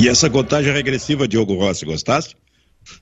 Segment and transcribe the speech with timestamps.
[0.00, 2.34] E essa contagem regressiva, Diogo Rossi, gostaste?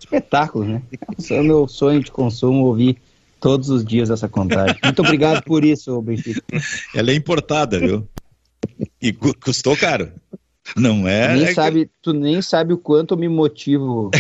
[0.01, 0.83] Espetáculo, né?
[1.17, 2.99] Esse é o meu sonho de consumo, ouvir
[3.39, 4.77] todos os dias essa contagem.
[4.82, 6.43] Muito obrigado por isso, Benfica.
[6.93, 8.09] Ela é importada, viu?
[9.00, 10.11] E custou caro.
[10.77, 11.29] Não é?
[11.29, 11.93] Tu nem, é sabe, que...
[12.03, 14.11] tu nem sabe o quanto eu me motivo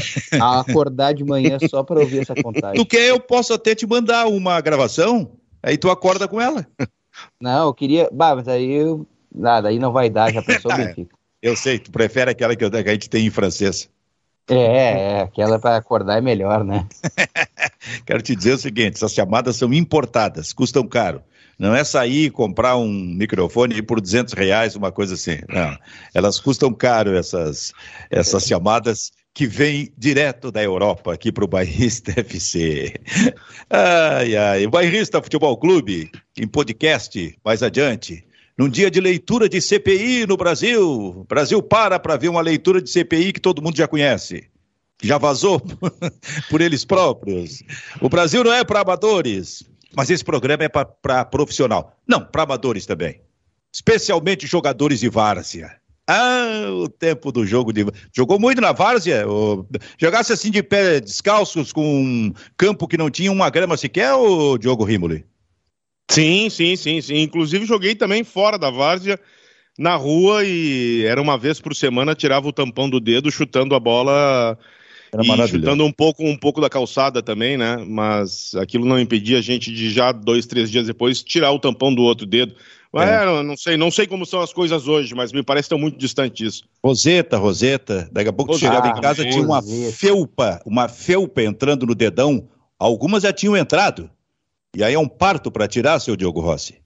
[0.40, 2.76] a acordar de manhã só para ouvir essa contagem.
[2.76, 6.64] Tu quer, eu posso até te mandar uma gravação, aí tu acorda com ela.
[7.40, 8.08] Não, eu queria.
[8.12, 9.04] Bah, mas aí eu.
[9.34, 11.17] Nada, aí não vai dar, já pensou, Benfica.
[11.42, 13.88] Eu sei, tu prefere aquela que, a gente tem em francês.
[14.50, 16.86] É, é aquela para acordar é melhor, né?
[18.06, 21.22] Quero te dizer o seguinte: essas chamadas são importadas, custam caro.
[21.58, 25.38] Não é sair e comprar um microfone por 200 reais, uma coisa assim.
[25.48, 25.76] Não.
[26.14, 27.72] Elas custam caro, essas,
[28.10, 32.94] essas chamadas que vêm direto da Europa aqui para o Bairrista FC.
[33.68, 34.66] Ai, ai.
[34.66, 38.24] O Bairrista Futebol Clube, em podcast, mais adiante.
[38.58, 40.82] Num dia de leitura de CPI no Brasil.
[40.82, 44.50] O Brasil para para ver uma leitura de CPI que todo mundo já conhece
[45.02, 45.60] já vazou
[46.50, 47.62] por eles próprios.
[48.00, 49.64] O Brasil não é para amadores.
[49.96, 51.96] Mas esse programa é para profissional.
[52.06, 53.20] Não, para amadores também.
[53.72, 55.76] Especialmente jogadores de várzea.
[56.06, 57.86] Ah, o tempo do jogo de.
[58.14, 59.26] Jogou muito na várzea?
[59.26, 59.66] Ou...
[59.98, 64.56] Jogasse assim de pé descalços com um campo que não tinha uma grama sequer, ou
[64.56, 65.24] Diogo Rimoli?
[66.10, 67.22] Sim, sim, sim, sim.
[67.22, 69.18] Inclusive joguei também fora da várzea,
[69.78, 73.80] na rua, e era uma vez por semana, tirava o tampão do dedo chutando a
[73.80, 74.58] bola
[75.12, 77.76] era e chutando um pouco, um pouco da calçada também, né?
[77.86, 81.94] Mas aquilo não impedia a gente de já dois, três dias depois tirar o tampão
[81.94, 82.54] do outro dedo.
[82.94, 83.42] É.
[83.42, 85.98] não sei, não sei como são as coisas hoje, mas me parece que estão muito
[85.98, 86.64] distante disso.
[86.82, 91.86] Roseta, Roseta, daqui a pouco tu chegava em casa, tinha uma felpa, uma felpa entrando
[91.86, 92.48] no dedão.
[92.78, 94.10] Algumas já tinham entrado.
[94.78, 96.76] E aí é um parto para tirar, seu Diogo Rossi.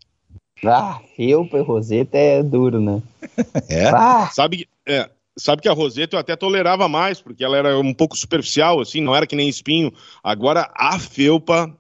[0.65, 3.03] Ah, felpa e Roseta é duro, né?
[3.69, 3.89] é?
[3.89, 4.31] Ah.
[4.33, 8.17] Sabe, é, Sabe que a Roseta eu até tolerava mais, porque ela era um pouco
[8.17, 9.93] superficial, assim, não era que nem espinho.
[10.25, 11.71] Agora, a felpa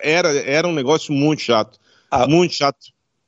[0.00, 1.78] era, era um negócio muito chato.
[2.10, 2.86] Ah, muito chato.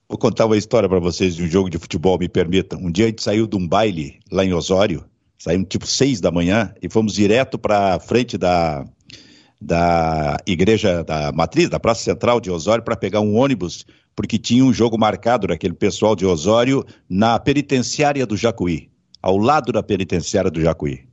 [0.08, 2.80] Vou contar uma história para vocês de um jogo de futebol, me permitam.
[2.80, 5.04] Um dia a gente saiu de um baile lá em Osório,
[5.38, 8.84] saímos tipo seis da manhã e fomos direto para frente da,
[9.66, 13.84] da igreja da matriz, da Praça Central de Osório, para pegar um ônibus,
[14.14, 18.88] porque tinha um jogo marcado daquele pessoal de Osório na penitenciária do Jacuí
[19.26, 21.05] ao lado da penitenciária do Jacuí.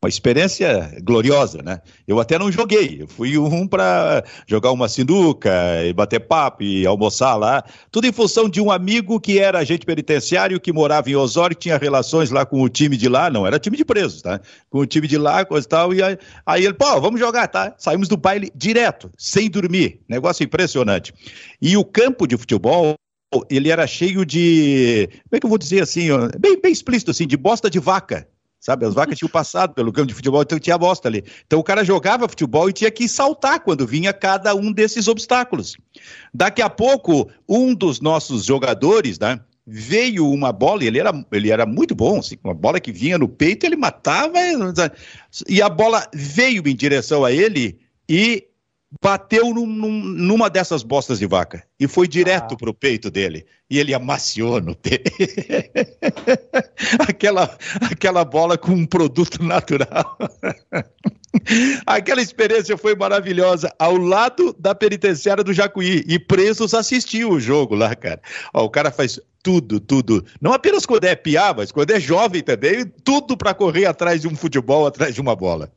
[0.00, 1.80] Uma experiência gloriosa, né?
[2.06, 5.50] Eu até não joguei, eu fui um para jogar uma sinuca
[5.84, 9.84] e bater papo e almoçar lá, tudo em função de um amigo que era agente
[9.84, 13.58] penitenciário, que morava em Osório, tinha relações lá com o time de lá, não era
[13.58, 14.40] time de presos, tá?
[14.70, 16.16] Com o time de lá, coisa e tal, e aí,
[16.46, 17.74] aí ele, pô, vamos jogar, tá?
[17.76, 21.12] Saímos do baile direto, sem dormir, negócio impressionante.
[21.60, 22.94] E o campo de futebol
[23.50, 25.08] ele era cheio de.
[25.24, 26.08] Como é que eu vou dizer assim?
[26.38, 28.28] Bem, bem explícito, assim, de bosta de vaca.
[28.60, 31.24] Sabe, as vacas tinham passado pelo campo de futebol, então tinha bosta ali.
[31.46, 35.76] Então o cara jogava futebol e tinha que saltar quando vinha cada um desses obstáculos.
[36.34, 39.40] Daqui a pouco, um dos nossos jogadores, né?
[39.64, 43.18] Veio uma bola, e ele era, ele era muito bom, assim, uma bola que vinha
[43.18, 44.38] no peito, ele matava,
[45.46, 48.48] e a bola veio em direção a ele e
[49.02, 52.56] bateu num, num, numa dessas bostas de vaca e foi direto ah.
[52.56, 53.46] pro peito dele.
[53.70, 55.12] E ele amaciou no peito.
[57.06, 57.58] aquela,
[57.90, 60.16] aquela bola com um produto natural.
[61.86, 67.74] Aquela experiência foi maravilhosa ao lado da penitenciária do Jacuí e presos assistiam o jogo
[67.74, 68.20] lá, cara.
[68.52, 70.24] Ó, o cara faz tudo, tudo.
[70.40, 74.28] Não apenas quando é piá, mas quando é jovem também, tudo para correr atrás de
[74.28, 75.70] um futebol, atrás de uma bola.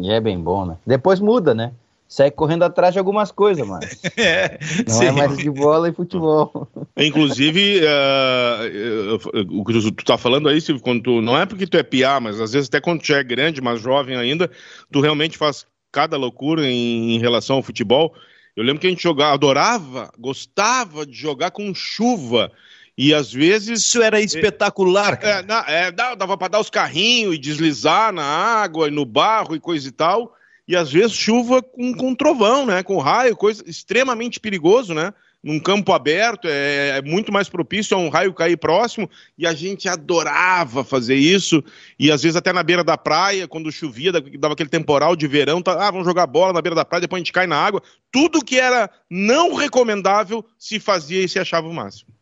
[0.00, 0.76] E é bem bom, né?
[0.86, 1.72] Depois muda, né?
[2.08, 5.06] Segue correndo atrás de algumas coisas, mas é, não é sim.
[5.06, 6.68] é mais de bola e futebol.
[6.96, 11.66] Inclusive, uh, o que tu, tu tá falando aí, Silvio, quando tu, não é porque
[11.66, 14.50] tu é piá, mas às vezes até quando tu é grande, mas jovem ainda,
[14.90, 18.14] tu realmente faz cada loucura em, em relação ao futebol.
[18.54, 22.50] Eu lembro que a gente jogava, adorava, gostava de jogar com chuva.
[22.96, 23.84] E às vezes.
[23.84, 28.90] Isso era espetacular, É, é, dava para dar os carrinhos e deslizar na água e
[28.90, 30.34] no barro e coisa e tal
[30.66, 32.82] e às vezes chuva com, com trovão, né?
[32.82, 35.12] Com raio, coisa extremamente perigoso, né?
[35.42, 39.08] Num campo aberto, é, é, muito mais propício a um raio cair próximo,
[39.38, 41.62] e a gente adorava fazer isso,
[41.96, 45.62] e às vezes até na beira da praia, quando chovia, dava aquele temporal de verão,
[45.62, 47.80] tá, ah, vamos jogar bola na beira da praia, depois a gente cai na água.
[48.10, 52.15] Tudo que era não recomendável se fazia e se achava o máximo.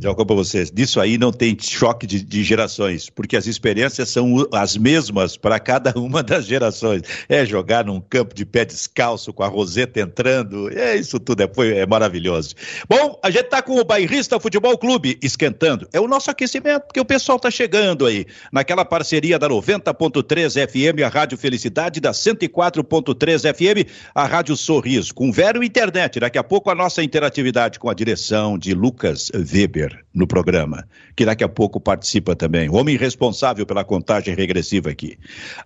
[0.00, 4.46] Já para vocês, disso aí não tem choque de, de, gerações, porque as experiências são
[4.52, 7.02] as mesmas para cada uma das gerações.
[7.28, 11.48] É jogar num campo de pé descalço com a roseta entrando, é isso tudo é,
[11.52, 12.54] foi, é maravilhoso.
[12.88, 15.88] Bom, a gente está com o Bairrista Futebol Clube esquentando.
[15.92, 21.02] É o nosso aquecimento, porque o pessoal está chegando aí, naquela parceria da 90.3 FM,
[21.04, 26.20] a Rádio Felicidade, da 104.3 FM, a Rádio Sorriso, com Vero Internet.
[26.20, 30.86] Daqui a pouco a nossa interatividade com a direção de Lucas Weber no programa,
[31.16, 32.68] que daqui a pouco participa também.
[32.68, 35.18] O homem responsável pela contagem regressiva aqui.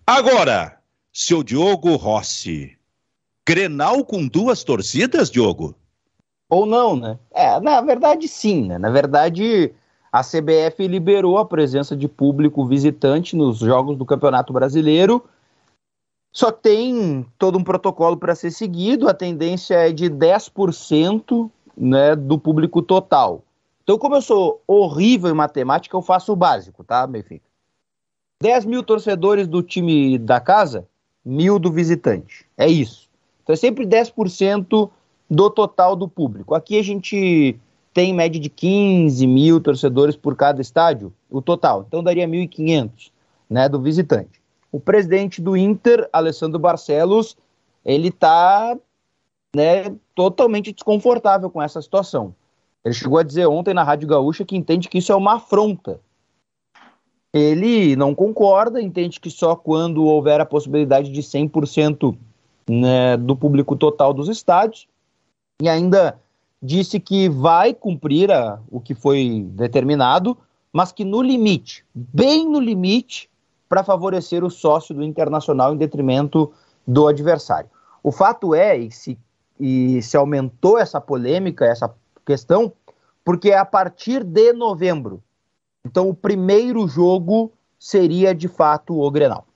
[0.07, 0.79] Agora,
[1.13, 2.77] seu Diogo Rossi.
[3.47, 5.75] Grenal com duas torcidas, Diogo?
[6.49, 7.19] Ou não, né?
[7.33, 8.79] É, na verdade, sim, né?
[8.79, 9.73] Na verdade,
[10.13, 15.25] a CBF liberou a presença de público visitante nos jogos do Campeonato Brasileiro.
[16.31, 22.39] Só tem todo um protocolo para ser seguido, a tendência é de 10% né, do
[22.39, 23.43] público total.
[23.83, 27.45] Então, como eu sou horrível em matemática, eu faço o básico, tá, Benfica?
[28.41, 30.87] 10 mil torcedores do time da casa,
[31.25, 32.45] mil do visitante.
[32.57, 33.09] É isso.
[33.43, 34.91] Então é sempre 10%
[35.31, 36.55] do total do público.
[36.55, 37.57] Aqui a gente
[37.95, 41.85] tem média de 15 mil torcedores por cada estádio, o total.
[41.87, 43.11] Então daria 1.500
[43.49, 44.43] né, do visitante.
[44.71, 47.37] O presidente do Inter, Alessandro Barcelos,
[47.85, 48.77] ele está
[49.55, 52.35] né, totalmente desconfortável com essa situação.
[52.85, 56.01] Ele chegou a dizer ontem na Rádio Gaúcha que entende que isso é uma afronta.
[57.33, 62.17] Ele não concorda, entende que só quando houver a possibilidade de 100%
[62.69, 64.87] né, do público total dos estádios,
[65.61, 66.19] e ainda
[66.63, 70.37] disse que vai cumprir a, o que foi determinado,
[70.73, 73.31] mas que no limite, bem no limite,
[73.69, 76.53] para favorecer o sócio do Internacional em detrimento
[76.87, 77.71] do adversário.
[78.03, 79.19] O fato é, e se,
[79.59, 81.89] e se aumentou essa polêmica, essa
[82.33, 82.73] questão,
[83.23, 85.23] porque é a partir de novembro.
[85.85, 89.47] Então, o primeiro jogo seria de fato o Grenal.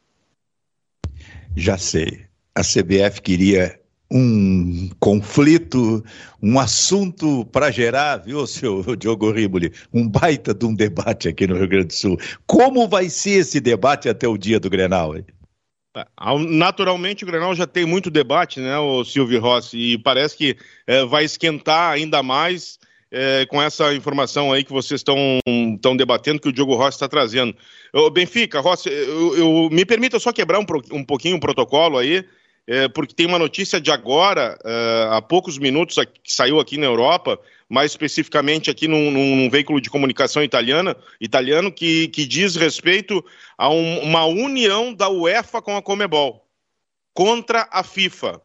[1.56, 2.26] Já sei.
[2.55, 3.81] A CBF queria
[4.11, 6.05] um conflito,
[6.43, 9.73] um assunto para gerar, viu, seu Diogo Rimoli?
[9.93, 12.19] Um baita de um debate aqui no Rio Grande do Sul.
[12.46, 15.17] Como vai ser esse debate até o dia do Grenal?
[15.17, 15.25] Hein?
[16.49, 20.57] Naturalmente, o Grenal já tem muito debate, né, o Silvio Rossi, e parece que
[20.87, 22.79] é, vai esquentar ainda mais
[23.11, 27.57] é, com essa informação aí que vocês estão debatendo, que o Diogo Rossi está trazendo.
[27.93, 32.25] Ô, Benfica, Rossi, eu, eu, me permita só quebrar um, um pouquinho o protocolo aí,
[32.67, 36.87] é, porque tem uma notícia de agora, é, há poucos minutos, que saiu aqui na
[36.87, 43.25] Europa, mais especificamente aqui num, num veículo de comunicação italiana, italiano, que, que diz respeito
[43.59, 46.47] a um, uma união da UEFA com a Comebol
[47.13, 48.43] contra a FIFA.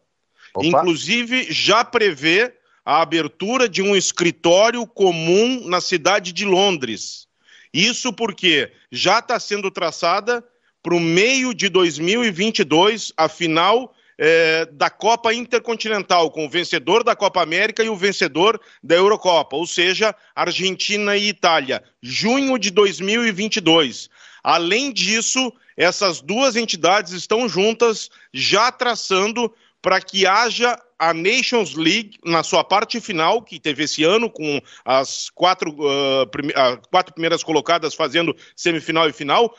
[0.54, 0.66] Opa.
[0.66, 2.54] Inclusive, já prevê
[2.84, 7.28] a abertura de um escritório comum na cidade de Londres.
[7.72, 10.44] Isso porque já está sendo traçada
[10.82, 17.16] para o meio de 2022 a final é, da Copa Intercontinental, com o vencedor da
[17.16, 24.08] Copa América e o vencedor da Eurocopa, ou seja, Argentina e Itália, junho de 2022.
[24.42, 32.16] Além disso, essas duas entidades estão juntas, já traçando para que haja a Nations League
[32.24, 37.12] na sua parte final, que teve esse ano, com as quatro, uh, prime uh, quatro
[37.12, 39.52] primeiras colocadas fazendo semifinal e final,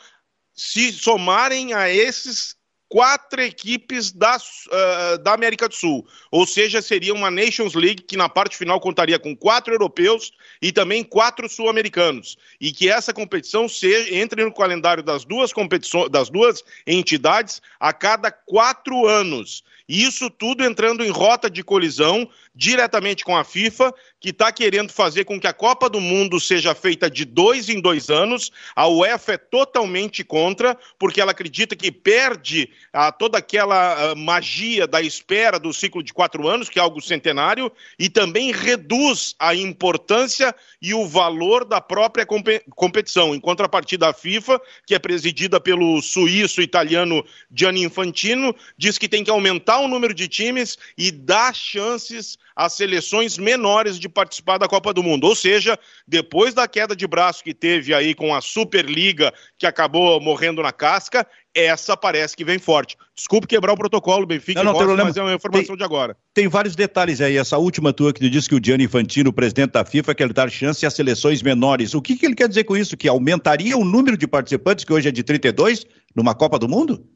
[0.54, 2.56] se somarem a esses
[2.94, 6.06] quatro equipes da, uh, da América do Sul.
[6.30, 10.30] Ou seja, seria uma Nations League que na parte final contaria com quatro europeus
[10.62, 12.38] e também quatro sul-americanos.
[12.60, 17.92] E que essa competição seja, entre no calendário das duas competições, das duas entidades a
[17.92, 19.64] cada quatro anos.
[19.88, 25.24] Isso tudo entrando em rota de colisão diretamente com a FIFA, que está querendo fazer
[25.24, 28.50] com que a Copa do Mundo seja feita de dois em dois anos.
[28.76, 32.70] A UEFA é totalmente contra, porque ela acredita que perde
[33.18, 37.70] toda aquela ah, magia da espera do ciclo de quatro anos, que é algo centenário,
[37.98, 43.34] e também reduz a importância e o valor da própria competição.
[43.34, 49.30] Em contrapartida, a FIFA, que é presidida pelo suíço-italiano Gianni Infantino, diz que tem que
[49.30, 54.92] aumentar o número de times e dar chances às seleções menores de participar da Copa
[54.92, 55.24] do Mundo.
[55.24, 60.20] Ou seja, depois da queda de braço que teve aí com a Superliga, que acabou
[60.20, 62.96] morrendo na casca, essa parece que vem forte.
[63.14, 66.16] Desculpe quebrar o protocolo, Benfica, não, não, gosto, mas é uma informação tem, de agora.
[66.32, 67.36] Tem vários detalhes aí.
[67.36, 70.50] Essa última tua que tu disse que o Gianni Infantino, presidente da FIFA, quer dar
[70.50, 71.94] chance às seleções menores.
[71.94, 72.96] O que, que ele quer dizer com isso?
[72.96, 77.06] Que aumentaria o número de participantes, que hoje é de 32, numa Copa do Mundo?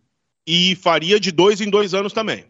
[0.50, 2.46] E faria de dois em dois anos também.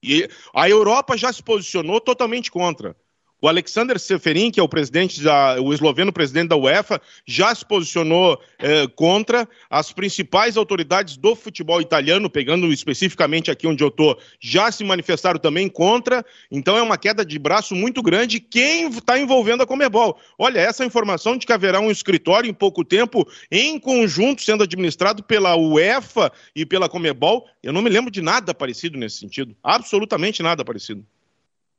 [0.00, 2.96] E a Europa já se posicionou totalmente contra.
[3.44, 7.62] O Alexander Seferin, que é o presidente da, o esloveno presidente da UEFA, já se
[7.62, 9.46] posicionou eh, contra.
[9.68, 15.38] As principais autoridades do futebol italiano, pegando especificamente aqui onde eu estou, já se manifestaram
[15.38, 16.24] também contra.
[16.50, 18.40] Então é uma queda de braço muito grande.
[18.40, 20.18] Quem está envolvendo a Comebol?
[20.38, 25.22] Olha, essa informação de que haverá um escritório em pouco tempo, em conjunto, sendo administrado
[25.22, 29.54] pela UEFA e pela Comebol, eu não me lembro de nada parecido nesse sentido.
[29.62, 31.04] Absolutamente nada parecido.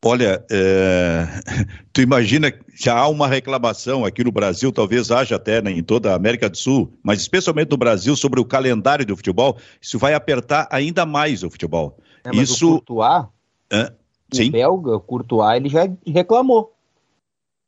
[0.07, 1.25] Olha, é...
[1.91, 6.11] tu imagina, já há uma reclamação aqui no Brasil, talvez haja até né, em toda
[6.11, 9.57] a América do Sul, mas especialmente no Brasil, sobre o calendário do futebol.
[9.81, 11.97] Isso vai apertar ainda mais o futebol.
[12.23, 12.67] É, mas Isso...
[12.67, 13.25] o Courtois?
[14.31, 14.49] Sim.
[14.49, 16.71] o belga, o Courtois, ele já reclamou.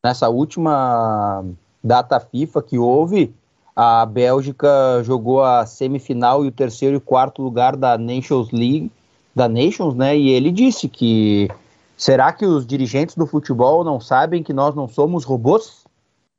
[0.06, 1.44] Nessa última
[1.84, 3.34] data FIFA que houve,
[3.75, 8.91] a Bélgica jogou a semifinal e o terceiro e quarto lugar da Nations League,
[9.36, 10.15] da Nations, né?
[10.15, 11.50] E ele disse que
[11.98, 15.84] será que os dirigentes do futebol não sabem que nós não somos robôs?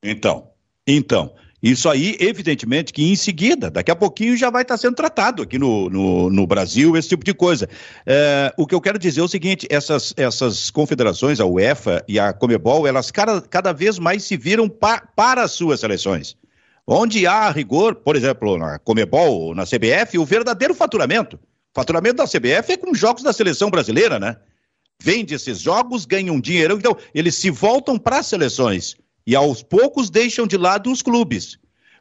[0.03, 0.45] Então,
[0.87, 5.43] então, isso aí, evidentemente, que em seguida, daqui a pouquinho já vai estar sendo tratado
[5.43, 7.69] aqui no, no, no Brasil, esse tipo de coisa.
[8.07, 12.19] É, o que eu quero dizer é o seguinte: essas, essas confederações, a UEFA e
[12.19, 16.37] a Comebol, elas cada, cada vez mais se viram pa, para as suas seleções.
[16.87, 21.37] Onde há rigor, por exemplo, na Comebol ou na CBF, o verdadeiro faturamento.
[21.37, 24.37] O faturamento da CBF é com jogos da seleção brasileira, né?
[25.01, 30.11] Vende esses jogos, ganham dinheiro, então eles se voltam para as seleções e aos poucos
[30.11, 31.59] deixam de lado os clubes.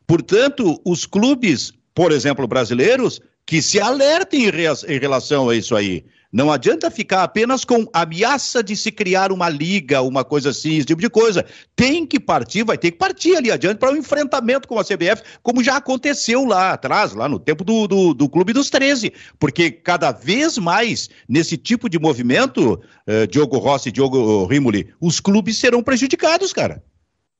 [0.07, 6.05] Portanto, os clubes, por exemplo, brasileiros, que se alertem em relação a isso aí.
[6.37, 10.85] Não adianta ficar apenas com ameaça de se criar uma liga, uma coisa assim, esse
[10.85, 11.43] tipo de coisa.
[11.75, 15.23] Tem que partir, vai ter que partir ali adiante para um enfrentamento com a CBF,
[15.41, 19.11] como já aconteceu lá atrás, lá no tempo do, do, do Clube dos 13.
[19.39, 25.19] Porque cada vez mais, nesse tipo de movimento, eh, Diogo Rossi e Diogo Rimoli, os
[25.19, 26.83] clubes serão prejudicados, cara.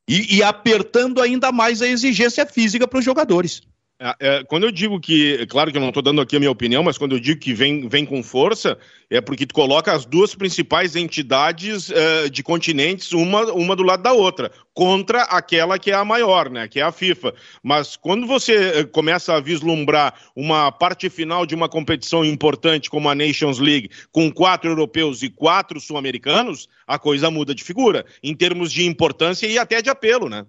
[0.10, 3.62] E, e apertando ainda mais a exigência física para os jogadores.
[4.00, 6.52] É, é, quando eu digo que, claro que eu não estou dando aqui a minha
[6.52, 8.78] opinião, mas quando eu digo que vem, vem com força,
[9.10, 14.04] é porque tu coloca as duas principais entidades é, de continentes, uma, uma do lado
[14.04, 17.34] da outra, contra aquela que é a maior, né, que é a FIFA.
[17.64, 23.10] Mas quando você é, começa a vislumbrar uma parte final de uma competição importante como
[23.10, 28.36] a Nations League, com quatro europeus e quatro sul-americanos, a coisa muda de figura, em
[28.36, 30.46] termos de importância e até de apelo, né?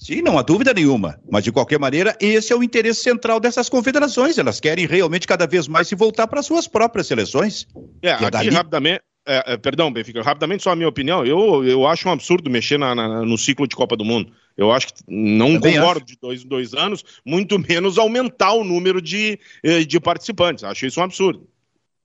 [0.00, 1.20] Sim, não há dúvida nenhuma.
[1.30, 4.38] Mas, de qualquer maneira, esse é o interesse central dessas confederações.
[4.38, 7.68] Elas querem realmente cada vez mais se voltar para suas próprias seleções.
[8.00, 8.48] É, é aqui dali...
[8.48, 9.02] rapidamente.
[9.26, 11.26] É, é, perdão, Benfica, rapidamente só a minha opinião.
[11.26, 14.32] Eu, eu acho um absurdo mexer na, na, no ciclo de Copa do Mundo.
[14.56, 16.06] Eu acho que não Também concordo acho.
[16.06, 20.64] de dois em dois anos, muito menos aumentar o número de, eh, de participantes.
[20.64, 21.46] Acho isso um absurdo.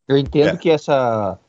[0.06, 0.58] Eu entendo é.
[0.58, 1.40] que essa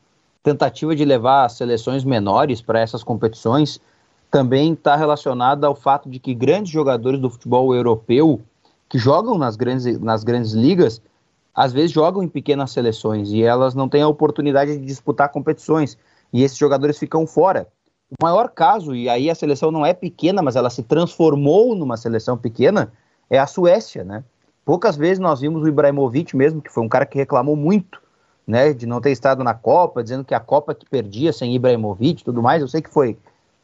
[0.41, 3.81] tentativa de levar as seleções menores para essas competições
[4.29, 8.41] também está relacionada ao fato de que grandes jogadores do futebol europeu
[8.89, 11.01] que jogam nas grandes, nas grandes ligas,
[11.53, 15.97] às vezes jogam em pequenas seleções e elas não têm a oportunidade de disputar competições
[16.31, 17.67] e esses jogadores ficam fora.
[18.11, 21.97] O maior caso, e aí a seleção não é pequena, mas ela se transformou numa
[21.97, 22.91] seleção pequena,
[23.29, 24.23] é a Suécia, né?
[24.63, 28.01] Poucas vezes nós vimos o Ibrahimovic mesmo, que foi um cara que reclamou muito,
[28.45, 32.21] né, de não ter estado na Copa, dizendo que a Copa que perdia sem Ibrahimovic
[32.21, 32.61] e tudo mais.
[32.61, 33.17] Eu sei que foi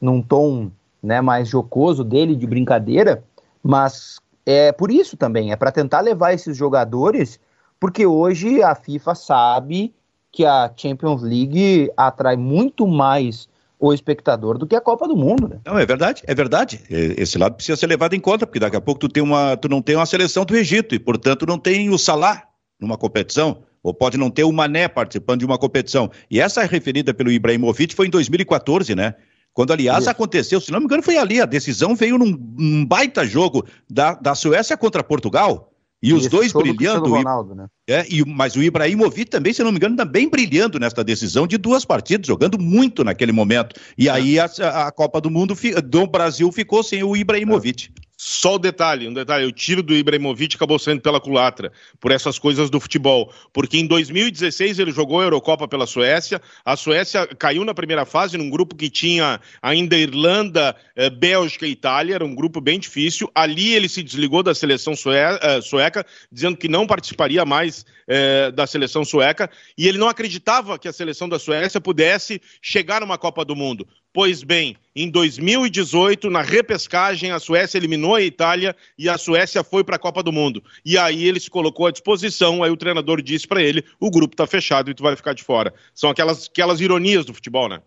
[0.03, 0.69] num tom
[1.01, 3.23] né, mais jocoso dele, de brincadeira,
[3.63, 7.39] mas é por isso também, é para tentar levar esses jogadores,
[7.79, 9.93] porque hoje a FIFA sabe
[10.29, 13.47] que a Champions League atrai muito mais
[13.79, 15.59] o espectador do que a Copa do Mundo, né?
[15.65, 16.81] Não, é verdade, é verdade.
[16.89, 19.69] Esse lado precisa ser levado em conta, porque daqui a pouco tu, tem uma, tu
[19.69, 22.43] não tem uma seleção do Egito e, portanto, não tem o Salah
[22.79, 26.09] numa competição, ou pode não ter o Mané participando de uma competição.
[26.31, 29.15] E essa referida pelo Ibrahimovic foi em 2014, né?
[29.53, 30.09] Quando, aliás, Isso.
[30.09, 31.39] aconteceu, se não me engano, foi ali.
[31.39, 35.69] A decisão veio num, num baita jogo da, da Suécia contra Portugal.
[36.03, 37.09] E os dois brilhando.
[37.09, 37.67] Ronaldo, né?
[37.87, 41.57] é, e, mas o Ibrahimovic também, se não me engano, também brilhando nesta decisão de
[41.57, 43.79] duas partidas, jogando muito naquele momento.
[43.97, 44.45] E aí a,
[44.87, 45.55] a Copa do Mundo
[45.85, 47.89] do Brasil ficou sem o Ibrahimovic.
[47.97, 48.02] É.
[48.15, 52.37] Só o detalhe, um detalhe, o tiro do Ibrahimovic acabou sendo pela culatra, por essas
[52.37, 53.33] coisas do futebol.
[53.51, 58.37] Porque em 2016 ele jogou a Eurocopa pela Suécia, a Suécia caiu na primeira fase
[58.37, 63.29] num grupo que tinha ainda Irlanda, eh, Bélgica e Itália, era um grupo bem difícil.
[63.33, 68.67] Ali ele se desligou da seleção eh, sueca, dizendo que não participaria mais eh, da
[68.67, 73.43] seleção sueca, e ele não acreditava que a seleção da Suécia pudesse chegar numa Copa
[73.43, 73.87] do Mundo.
[74.13, 79.83] Pois bem, em 2018, na repescagem, a Suécia eliminou a Itália e a Suécia foi
[79.83, 80.63] para a Copa do Mundo.
[80.85, 84.35] E aí ele se colocou à disposição, aí o treinador disse para ele: o grupo
[84.35, 85.73] está fechado e tu vai ficar de fora.
[85.95, 87.81] São aquelas, aquelas ironias do futebol, né?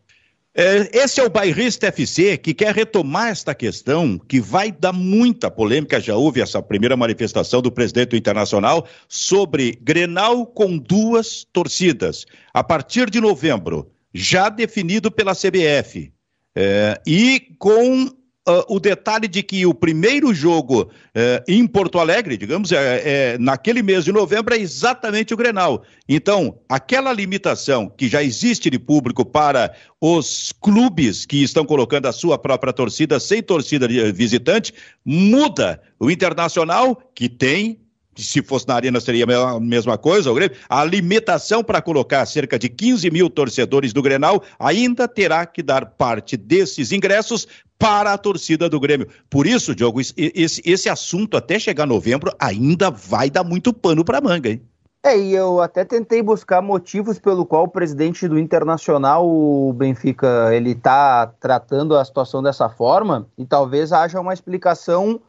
[0.53, 5.49] É, esse é o Bairrista FC que quer retomar esta questão, que vai dar muita
[5.49, 6.01] polêmica.
[6.01, 12.27] Já houve essa primeira manifestação do presidente do Internacional sobre Grenal com duas torcidas.
[12.53, 16.16] A partir de novembro, já definido pela CBF.
[16.57, 18.11] É, e com
[18.49, 23.39] Uh, o detalhe de que o primeiro jogo uh, em Porto Alegre, digamos, é, é,
[23.39, 25.83] naquele mês de novembro, é exatamente o Grenal.
[26.09, 32.13] Então, aquela limitação que já existe de público para os clubes que estão colocando a
[32.13, 34.73] sua própria torcida sem torcida visitante,
[35.05, 35.83] muda.
[35.99, 37.81] O Internacional, que tem
[38.23, 42.59] se fosse na Arena seria a mesma coisa, o Grêmio, a limitação para colocar cerca
[42.59, 47.47] de 15 mil torcedores do Grenal ainda terá que dar parte desses ingressos
[47.79, 49.09] para a torcida do Grêmio.
[49.29, 54.21] Por isso, Diogo, esse, esse assunto até chegar novembro ainda vai dar muito pano para
[54.21, 54.63] manga, hein?
[55.03, 60.53] É, e eu até tentei buscar motivos pelo qual o presidente do Internacional, o Benfica,
[60.53, 65.21] ele está tratando a situação dessa forma, e talvez haja uma explicação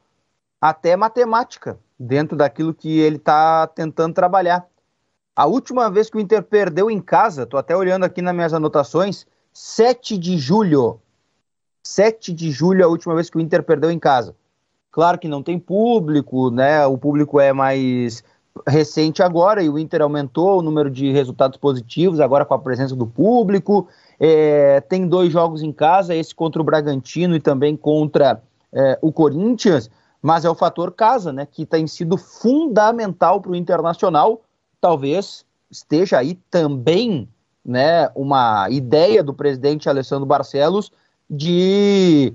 [0.60, 4.66] até matemática dentro daquilo que ele está tentando trabalhar.
[5.36, 8.54] A última vez que o Inter perdeu em casa, estou até olhando aqui nas minhas
[8.54, 11.00] anotações, 7 de julho
[11.88, 14.36] 7 de julho, a última vez que o Inter perdeu em casa.
[14.92, 16.86] Claro que não tem público, né?
[16.86, 18.24] O público é mais
[18.68, 22.96] recente agora e o Inter aumentou o número de resultados positivos agora com a presença
[22.96, 23.88] do público.
[24.20, 28.42] É, tem dois jogos em casa, esse contra o Bragantino e também contra
[28.74, 29.90] é, o Corinthians,
[30.22, 31.46] mas é o fator casa, né?
[31.46, 34.42] Que tem sido fundamental para o Internacional.
[34.82, 37.28] Talvez esteja aí também,
[37.64, 38.10] né?
[38.16, 40.92] Uma ideia do presidente Alessandro Barcelos
[41.30, 42.34] de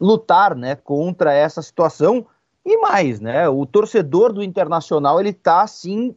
[0.00, 2.26] lutar, né, contra essa situação
[2.64, 6.14] e mais, né, o torcedor do Internacional ele está assim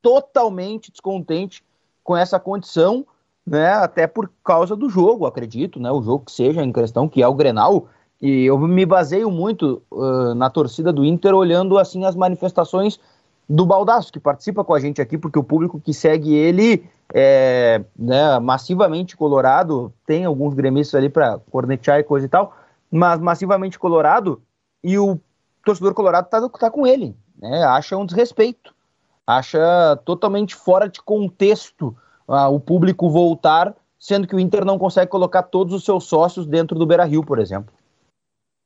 [0.00, 1.64] totalmente descontente
[2.02, 3.06] com essa condição,
[3.46, 7.22] né, até por causa do jogo, acredito, né, o jogo que seja em questão que
[7.22, 7.88] é o Grenal
[8.20, 12.98] e eu me baseio muito uh, na torcida do Inter olhando assim as manifestações
[13.48, 17.84] do Baldaço, que participa com a gente aqui, porque o público que segue ele é
[17.98, 22.56] né, massivamente colorado, tem alguns gremistas ali para cornetear e coisa e tal,
[22.90, 24.40] mas massivamente colorado,
[24.82, 25.18] e o
[25.64, 28.74] torcedor colorado tá, tá com ele, né, acha um desrespeito,
[29.26, 31.94] acha totalmente fora de contexto
[32.26, 36.78] o público voltar, sendo que o Inter não consegue colocar todos os seus sócios dentro
[36.78, 37.73] do Beira-Rio, por exemplo.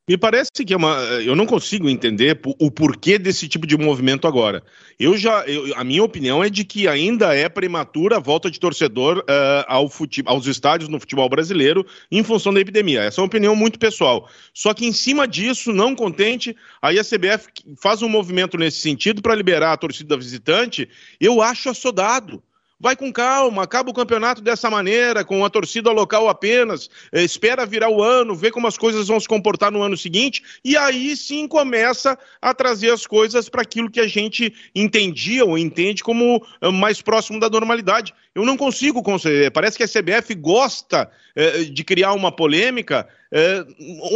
[0.08, 0.96] Me parece que é uma.
[1.22, 4.62] Eu não consigo entender o porquê desse tipo de movimento agora.
[4.98, 5.44] Eu já.
[5.46, 9.64] Eu, a minha opinião é de que ainda é prematura a volta de torcedor uh,
[9.66, 13.02] ao fute, aos estádios no futebol brasileiro em função da epidemia.
[13.02, 14.30] Essa é uma opinião muito pessoal.
[14.54, 19.20] Só que em cima disso, não contente, aí a CBF faz um movimento nesse sentido
[19.20, 20.88] para liberar a torcida visitante.
[21.20, 22.42] Eu acho assodado.
[22.80, 27.66] Vai com calma, acaba o campeonato dessa maneira, com a torcida local apenas, eh, espera
[27.66, 31.16] virar o ano, vê como as coisas vão se comportar no ano seguinte, e aí
[31.16, 36.40] sim começa a trazer as coisas para aquilo que a gente entendia ou entende como
[36.60, 38.14] eh, mais próximo da normalidade.
[38.32, 43.08] Eu não consigo conceber, parece que a CBF gosta eh, de criar uma polêmica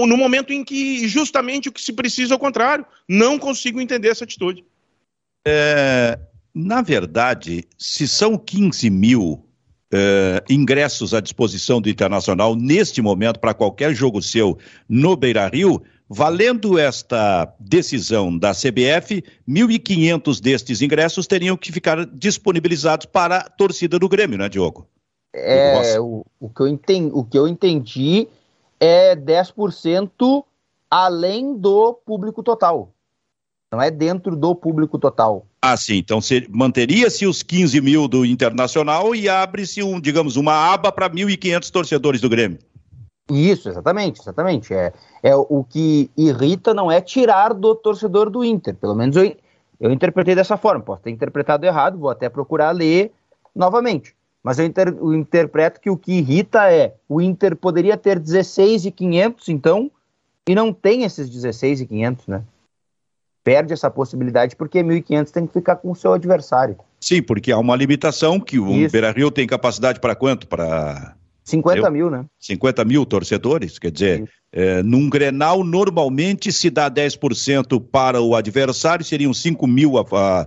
[0.06, 2.86] no momento em que justamente o que se precisa é o contrário.
[3.06, 4.64] Não consigo entender essa atitude.
[5.44, 6.18] É,
[6.54, 9.44] na verdade, se são 15 mil
[9.92, 15.82] uh, ingressos à disposição do Internacional neste momento para qualquer jogo seu no Beira Rio,
[16.08, 23.98] valendo esta decisão da CBF, 1.500 destes ingressos teriam que ficar disponibilizados para a torcida
[23.98, 24.86] do Grêmio, né, Diogo?
[25.34, 28.28] É, o, o, que eu entendi, o que eu entendi
[28.78, 30.44] é 10%
[30.90, 32.92] além do público total.
[33.72, 35.46] Não é dentro do público total.
[35.62, 35.96] Ah, sim.
[35.96, 36.18] Então
[36.50, 42.20] manteria-se os 15 mil do Internacional e abre-se, um, digamos, uma aba para 1.500 torcedores
[42.20, 42.58] do Grêmio.
[43.30, 44.74] Isso, exatamente, exatamente.
[44.74, 48.74] É, é o que irrita não é tirar do torcedor do Inter.
[48.74, 49.34] Pelo menos eu,
[49.80, 50.84] eu interpretei dessa forma.
[50.84, 53.10] Posso ter interpretado errado, vou até procurar ler
[53.56, 54.14] novamente.
[54.42, 59.48] Mas eu, inter, eu interpreto que o que irrita é o Inter poderia ter 16,500,
[59.48, 59.90] então,
[60.48, 62.42] e não tem esses 16,500, né?
[63.44, 66.76] Perde essa possibilidade porque 1.500 tem que ficar com o seu adversário.
[67.00, 70.46] Sim, porque há uma limitação que o Beira-Rio tem capacidade para quanto?
[70.46, 72.24] Para 50 Eu, mil, né?
[72.38, 79.02] 50 mil torcedores, quer dizer, É, num Grenal, normalmente se dá 10% para o adversário,
[79.02, 80.46] seriam 5 mil, a, a,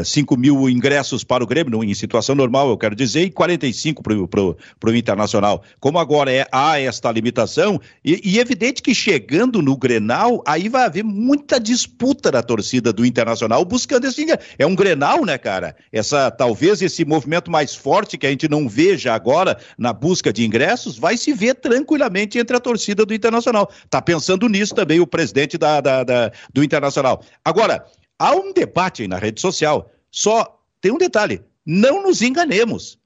[0.00, 4.02] a, 5 mil ingressos para o Grêmio, em situação normal, eu quero dizer, e 45
[4.02, 5.62] para o Internacional.
[5.80, 10.84] Como agora é, há esta limitação, e, e evidente que chegando no Grenal, aí vai
[10.84, 14.26] haver muita disputa da torcida do Internacional buscando esse
[14.58, 15.74] É um Grenal, né, cara?
[15.90, 20.44] Essa, talvez esse movimento mais forte que a gente não veja agora na busca de
[20.44, 23.70] ingressos, vai se ver tranquilamente entre a torcida do Internacional Internacional.
[23.84, 27.22] Está pensando nisso também o presidente da, da, da, do Internacional.
[27.44, 27.84] Agora,
[28.18, 29.90] há um debate aí na rede social.
[30.10, 32.98] Só tem um detalhe: não nos enganemos.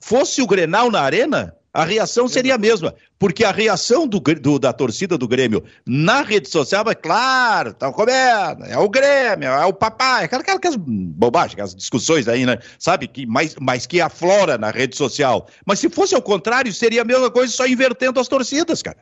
[0.00, 4.58] Fosse o Grenal na arena, a reação seria a mesma, porque a reação do, do,
[4.58, 9.64] da torcida do Grêmio na rede social é claro, tá comendo, é o Grêmio, é
[9.64, 12.58] o papai, aquelas, aquelas bobagens, aquelas discussões aí, né?
[12.78, 15.48] Sabe, que, mas, mas que aflora na rede social.
[15.64, 18.98] Mas se fosse ao contrário, seria a mesma coisa, só invertendo as torcidas, cara.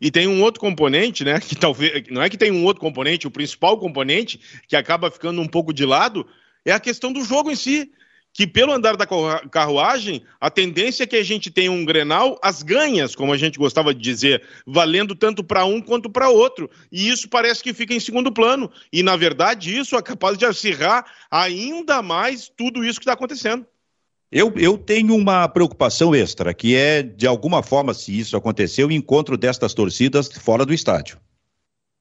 [0.00, 1.40] E tem um outro componente, né?
[1.40, 2.04] Que talvez.
[2.10, 5.72] Não é que tem um outro componente, o principal componente, que acaba ficando um pouco
[5.72, 6.26] de lado,
[6.64, 7.90] é a questão do jogo em si.
[8.32, 9.06] Que pelo andar da
[9.50, 13.58] carruagem, a tendência é que a gente tenha um grenal, as ganhas, como a gente
[13.58, 16.68] gostava de dizer, valendo tanto para um quanto para outro.
[16.92, 18.70] E isso parece que fica em segundo plano.
[18.92, 23.64] E, na verdade, isso é capaz de acirrar ainda mais tudo isso que está acontecendo.
[24.38, 28.92] Eu, eu tenho uma preocupação extra, que é, de alguma forma, se isso acontecer, o
[28.92, 31.16] encontro destas torcidas fora do estádio.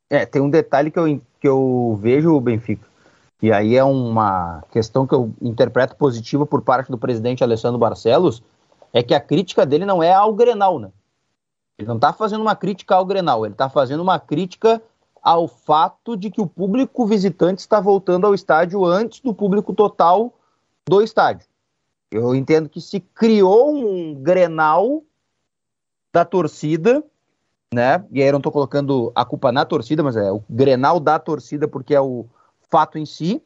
[0.10, 2.86] É, tem um detalhe que eu, que eu vejo, Benfica,
[3.41, 8.43] e aí é uma questão que eu interpreto positiva por parte do presidente Alessandro Barcelos,
[8.91, 10.89] é que a crítica dele não é ao Grenal, né?
[11.80, 14.82] Ele não está fazendo uma crítica ao Grenal, ele está fazendo uma crítica
[15.24, 20.34] ao fato de que o público visitante está voltando ao estádio antes do público total
[20.86, 21.48] do estádio.
[22.12, 25.04] Eu entendo que se criou um grenal
[26.13, 27.04] da torcida,
[27.74, 28.06] né?
[28.12, 31.20] E aí eu não estou colocando a culpa na torcida, mas é o grenal da
[31.20, 32.26] torcida, porque é o
[32.70, 33.41] fato em si,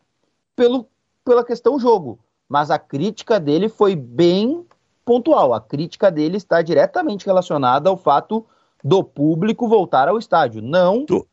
[0.56, 0.88] pelo,
[1.26, 2.20] pela questão jogo.
[2.48, 4.66] Mas a crítica dele foi bem
[5.06, 5.54] pontual.
[5.54, 8.46] A crítica dele está diretamente relacionada ao fato
[8.84, 11.28] do público voltar ao estádio, não do,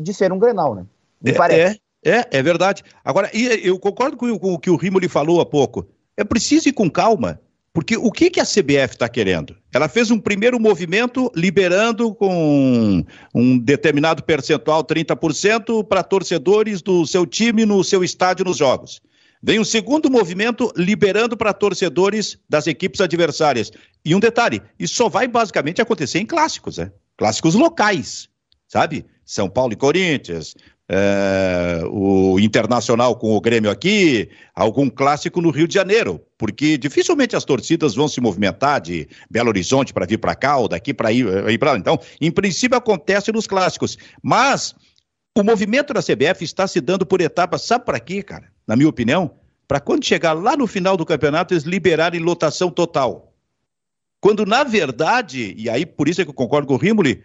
[0.00, 0.86] de ser um grenal, né?
[1.20, 1.80] Me é, parece.
[2.04, 2.82] É, é, é verdade.
[3.04, 5.86] Agora, eu concordo com, o que o Rimo lhe falou há pouco.
[6.16, 7.40] É preciso ir com calma,
[7.72, 9.56] porque o que, que a CBF está querendo?
[9.72, 17.26] Ela fez um primeiro movimento liberando com um determinado percentual, 30%, para torcedores do seu
[17.26, 19.00] time no seu estádio nos jogos.
[19.42, 23.72] Vem um segundo movimento liberando para torcedores das equipes adversárias.
[24.04, 26.92] E um detalhe: isso só vai basicamente acontecer em clássicos, né?
[27.16, 28.28] Clássicos locais,
[28.68, 29.04] sabe?
[29.24, 30.54] São Paulo e Corinthians,
[30.88, 37.34] é, o Internacional com o Grêmio aqui, algum clássico no Rio de Janeiro, porque dificilmente
[37.34, 41.10] as torcidas vão se movimentar de Belo Horizonte para vir para cá ou daqui para
[41.10, 41.78] ir, ir para lá.
[41.78, 43.96] Então, em princípio, acontece nos clássicos.
[44.22, 44.74] Mas
[45.36, 48.52] o movimento da CBF está se dando por etapas, sabe para quê, cara?
[48.66, 49.30] Na minha opinião,
[49.66, 53.32] para quando chegar lá no final do campeonato, eles liberarem lotação total.
[54.20, 57.22] Quando, na verdade, e aí por isso é que eu concordo com o Rimoli,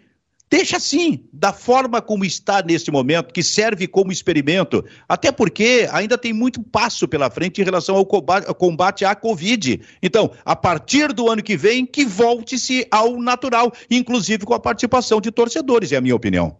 [0.50, 6.18] Deixa assim, da forma como está neste momento, que serve como experimento, até porque ainda
[6.18, 9.80] tem muito passo pela frente em relação ao combate à Covid.
[10.02, 15.20] Então, a partir do ano que vem, que volte-se ao natural, inclusive com a participação
[15.20, 16.58] de torcedores, é a minha opinião.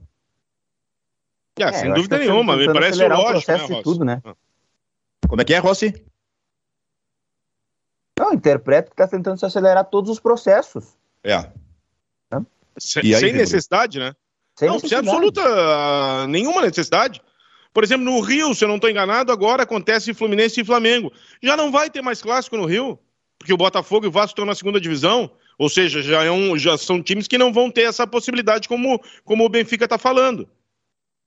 [1.59, 3.51] É, é sem dúvida nenhuma, me parece lógico.
[3.51, 4.23] Né, tudo, né?
[5.29, 5.93] Como é que é, Rossi?
[8.17, 10.97] Não, interpreto que está tentando se acelerar todos os processos.
[11.25, 11.51] É.
[12.81, 14.15] Sem, aí, sem necessidade, né?
[14.59, 15.07] Sem não, necessidade.
[15.07, 17.23] sem absoluta uh, nenhuma necessidade.
[17.73, 21.13] Por exemplo, no Rio, se eu não estou enganado, agora acontece Fluminense e Flamengo.
[21.43, 22.99] Já não vai ter mais clássico no Rio,
[23.39, 25.31] porque o Botafogo e o Vasco estão na segunda divisão.
[25.57, 29.01] Ou seja, já, é um, já são times que não vão ter essa possibilidade, como,
[29.25, 30.49] como o Benfica está falando.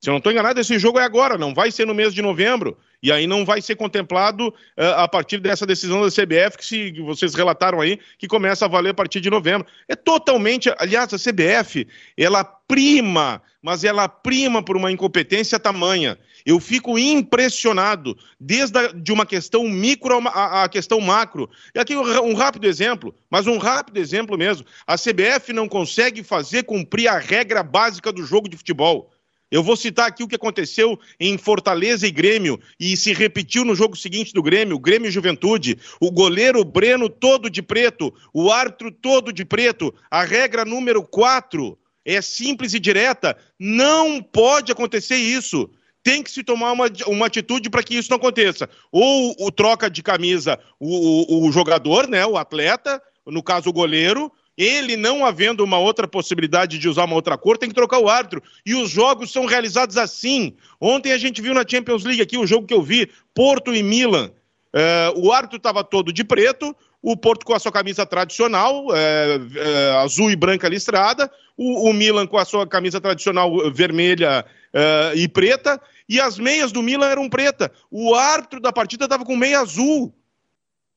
[0.01, 2.21] Se eu não estou enganado, esse jogo é agora, não vai ser no mês de
[2.21, 2.77] novembro.
[3.03, 4.53] E aí não vai ser contemplado uh,
[4.95, 8.91] a partir dessa decisão da CBF, que se vocês relataram aí, que começa a valer
[8.91, 9.67] a partir de novembro.
[9.89, 10.73] É totalmente.
[10.77, 11.85] Aliás, a CBF,
[12.17, 16.17] ela prima, mas ela prima por uma incompetência tamanha.
[16.45, 21.49] Eu fico impressionado, desde a, de uma questão micro a, a questão macro.
[21.75, 24.65] E aqui um rápido exemplo, mas um rápido exemplo mesmo.
[24.87, 29.12] A CBF não consegue fazer cumprir a regra básica do jogo de futebol.
[29.53, 33.75] Eu vou citar aqui o que aconteceu em Fortaleza e Grêmio e se repetiu no
[33.75, 35.77] jogo seguinte do Grêmio, Grêmio Juventude.
[36.01, 39.93] O goleiro Breno todo de preto, o árbitro todo de preto.
[40.09, 43.37] A regra número 4 é simples e direta.
[43.59, 45.69] Não pode acontecer isso
[46.01, 48.67] tem que se tomar uma, uma atitude para que isso não aconteça.
[48.91, 53.73] Ou o troca de camisa o, o, o, jogador, né, o atleta, no caso o
[53.73, 57.99] goleiro, ele não havendo uma outra possibilidade de usar uma outra cor, tem que trocar
[57.99, 58.41] o árbitro.
[58.65, 60.55] E os jogos são realizados assim.
[60.79, 63.81] Ontem a gente viu na Champions League aqui, o jogo que eu vi, Porto e
[63.81, 64.31] Milan.
[64.73, 69.37] Uh, o árbitro estava todo de preto, o Porto com a sua camisa tradicional, é,
[69.55, 75.11] é, azul e branca listrada, o, o, Milan com a sua camisa tradicional vermelha é,
[75.13, 77.69] e preta, e as meias do Milan eram preta.
[77.91, 80.15] O árbitro da partida estava com meia azul.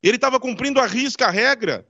[0.01, 1.85] Ele estava cumprindo a risca a regra.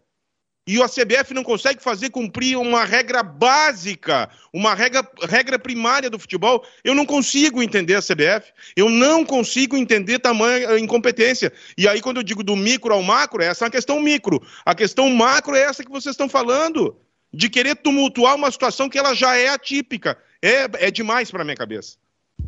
[0.67, 6.19] E a CBF não consegue fazer cumprir uma regra básica, uma regra, regra primária do
[6.19, 6.65] futebol.
[6.83, 8.53] Eu não consigo entender a CBF.
[8.75, 11.53] Eu não consigo entender tamanha incompetência.
[11.79, 14.43] E aí, quando eu digo do micro ao macro, essa é uma questão micro.
[14.65, 16.97] A questão macro é essa que vocês estão falando.
[17.33, 20.19] De querer tumultuar uma situação que ela já é atípica.
[20.43, 21.97] É, é demais para minha cabeça.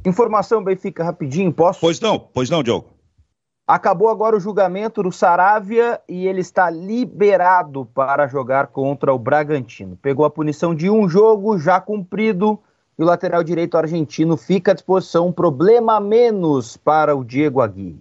[0.05, 1.81] Informação, Benfica, rapidinho, posso?
[1.81, 2.98] Pois não, pois não, Diogo.
[3.69, 9.95] Acabou agora o julgamento do Saravia e ele está liberado para jogar contra o Bragantino.
[10.01, 12.59] Pegou a punição de um jogo já cumprido
[12.99, 15.27] e o lateral direito argentino fica à disposição.
[15.27, 18.01] Um problema menos para o Diego Aguirre.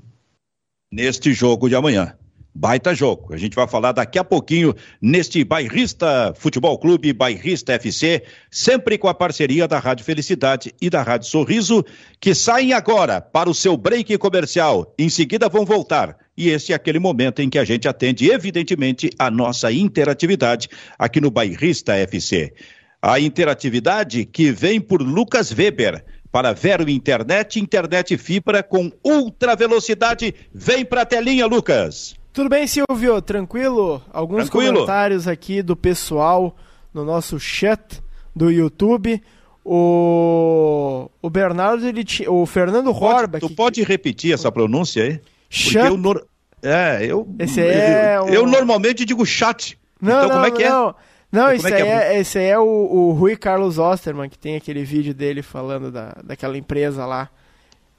[0.90, 2.16] Neste jogo de amanhã.
[2.60, 3.36] Baita jogo.
[3.36, 9.08] A gente vai falar daqui a pouquinho neste Bairrista Futebol Clube, Bairrista FC, sempre com
[9.08, 11.86] a parceria da Rádio Felicidade e da Rádio Sorriso,
[12.20, 14.92] que saem agora para o seu break comercial.
[14.98, 16.18] Em seguida vão voltar.
[16.36, 20.68] E esse é aquele momento em que a gente atende, evidentemente, a nossa interatividade
[20.98, 22.56] aqui no Bairrista FC.
[23.00, 30.34] A interatividade que vem por Lucas Weber para Vero Internet, internet fibra com ultra velocidade.
[30.52, 32.17] Vem para a telinha, Lucas.
[32.38, 33.20] Tudo bem, Silvio?
[33.20, 34.00] Tranquilo?
[34.14, 34.74] Alguns Tranquilo.
[34.76, 36.56] comentários aqui do pessoal
[36.94, 38.00] no nosso chat
[38.36, 39.20] do YouTube.
[39.66, 42.30] O, o Bernardo, ele t...
[42.30, 43.40] o Fernando Horba.
[43.40, 45.20] Tu pode repetir essa pronúncia aí?
[45.50, 45.88] Chat.
[45.88, 46.28] Eu, nor...
[46.62, 48.30] é, eu, esse é eu, um...
[48.30, 49.76] eu, normalmente digo chat.
[50.00, 50.70] Não, então, não, como é que é?
[50.70, 50.96] Não,
[51.32, 55.16] não esse, é, é, esse é o, o Rui Carlos Osterman, que tem aquele vídeo
[55.16, 57.32] dele falando da, daquela empresa lá.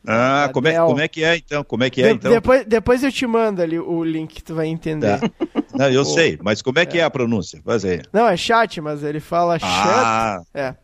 [0.07, 1.65] Ah, como é, como é que é então?
[1.65, 2.31] Como é que é de, então?
[2.31, 5.19] Depois, depois eu te mando ali o link que tu vai entender.
[5.21, 5.31] Tá.
[5.75, 7.01] Não, eu sei, mas como é que é.
[7.01, 7.61] é a pronúncia?
[7.65, 8.01] Faz aí.
[8.13, 10.41] Não, é chat, mas ele fala ah.
[10.41, 10.47] chat.
[10.55, 10.75] É.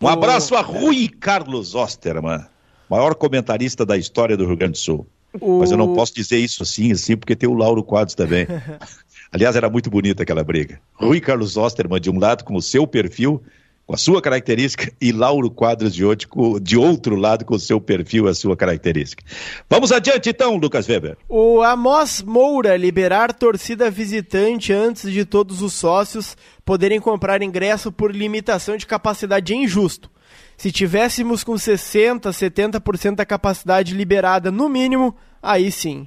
[0.00, 2.44] Um abraço a Rui Carlos Osterman,
[2.90, 5.06] maior comentarista da história do Rio Grande do Sul.
[5.40, 5.60] O...
[5.60, 8.46] Mas eu não posso dizer isso assim, assim, porque tem o Lauro Quadros também.
[9.32, 10.78] Aliás, era muito bonita aquela briga.
[10.94, 13.42] Rui Carlos Osterman de um lado com o seu perfil
[13.86, 17.80] com a sua característica, e Lauro Quadros de outro, de outro lado com o seu
[17.80, 19.24] perfil, a sua característica.
[19.68, 21.16] Vamos adiante então, Lucas Weber.
[21.28, 28.14] O Amos Moura liberar torcida visitante antes de todos os sócios poderem comprar ingresso por
[28.14, 30.10] limitação de capacidade é injusto.
[30.56, 36.06] Se tivéssemos com 60, 70% da capacidade liberada no mínimo, aí sim.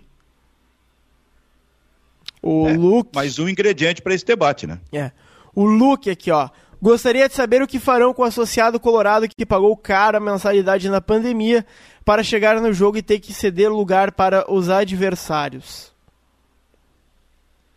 [2.41, 3.09] O é, Luke.
[3.13, 4.79] Mais um ingrediente para esse debate, né?
[4.93, 5.11] É.
[5.53, 6.49] O Luke aqui, ó.
[6.81, 10.89] Gostaria de saber o que farão com o associado colorado que pagou caro a mensalidade
[10.89, 11.65] na pandemia
[12.03, 15.91] para chegar no jogo e ter que ceder lugar para os adversários.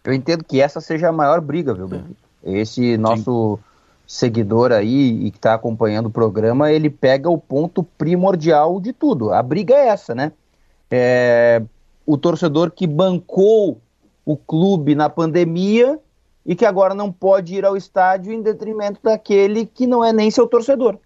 [0.04, 2.60] Eu entendo que essa seja a maior briga, viu, é.
[2.60, 3.58] Esse nosso
[4.06, 9.32] seguidor aí e que está acompanhando o programa, ele pega o ponto primordial de tudo.
[9.32, 10.32] A briga é essa, né?
[10.90, 11.62] É,
[12.06, 13.78] o torcedor que bancou
[14.24, 15.98] o clube na pandemia
[16.48, 20.30] e que agora não pode ir ao estádio em detrimento daquele que não é nem
[20.30, 20.96] seu torcedor.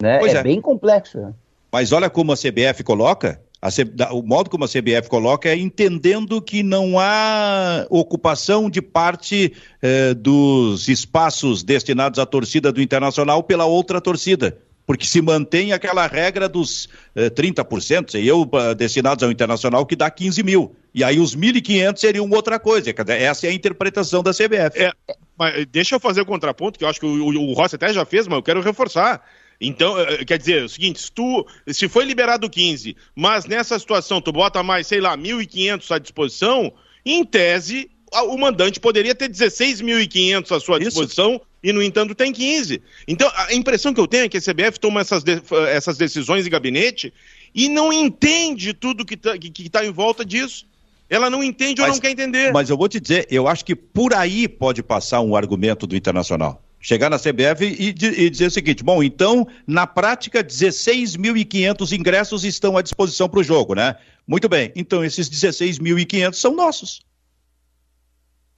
[0.00, 0.22] Né?
[0.22, 1.34] É, é, bem complexo.
[1.72, 3.84] Mas olha como a CBF coloca, a C...
[4.12, 9.52] o modo como a CBF coloca é entendendo que não há ocupação de parte
[9.82, 14.56] eh, dos espaços destinados à torcida do Internacional pela outra torcida
[14.90, 19.94] porque se mantém aquela regra dos eh, 30%, e eu uh, destinados ao internacional, que
[19.94, 20.74] dá 15 mil.
[20.92, 22.92] E aí os 1.500 seriam outra coisa.
[23.06, 24.76] Essa é a interpretação da CBF.
[24.82, 24.90] É,
[25.38, 27.92] mas deixa eu fazer o contraponto, que eu acho que o, o, o Rossi até
[27.92, 29.24] já fez, mas eu quero reforçar.
[29.60, 33.46] Então, eh, eh, quer dizer, é o seguinte, se, tu, se foi liberado 15, mas
[33.46, 36.72] nessa situação tu bota mais, sei lá, 1.500 à disposição,
[37.06, 42.32] em tese, o mandante poderia ter 16.500 à sua disposição Isso e, no entanto, tem
[42.32, 42.82] 15.
[43.06, 46.46] Então, a impressão que eu tenho é que a CBF toma essas, de, essas decisões
[46.46, 47.12] em gabinete
[47.54, 50.66] e não entende tudo que está que, que tá em volta disso.
[51.08, 52.52] Ela não entende mas, ou não quer entender.
[52.52, 55.96] Mas eu vou te dizer, eu acho que por aí pode passar um argumento do
[55.96, 56.62] Internacional.
[56.80, 62.78] Chegar na CBF e, e dizer o seguinte: bom, então, na prática, 16.500 ingressos estão
[62.78, 63.96] à disposição para o jogo, né?
[64.26, 67.02] Muito bem, então esses 16.500 são nossos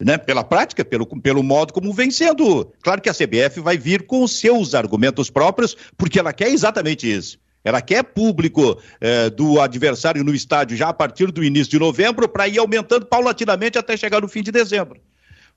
[0.05, 2.73] né, pela prática, pelo, pelo modo como vem sendo.
[2.83, 7.39] Claro que a CBF vai vir com seus argumentos próprios, porque ela quer exatamente isso.
[7.65, 12.29] Ela quer público eh, do adversário no estádio já a partir do início de novembro
[12.29, 15.01] para ir aumentando paulatinamente até chegar no fim de dezembro.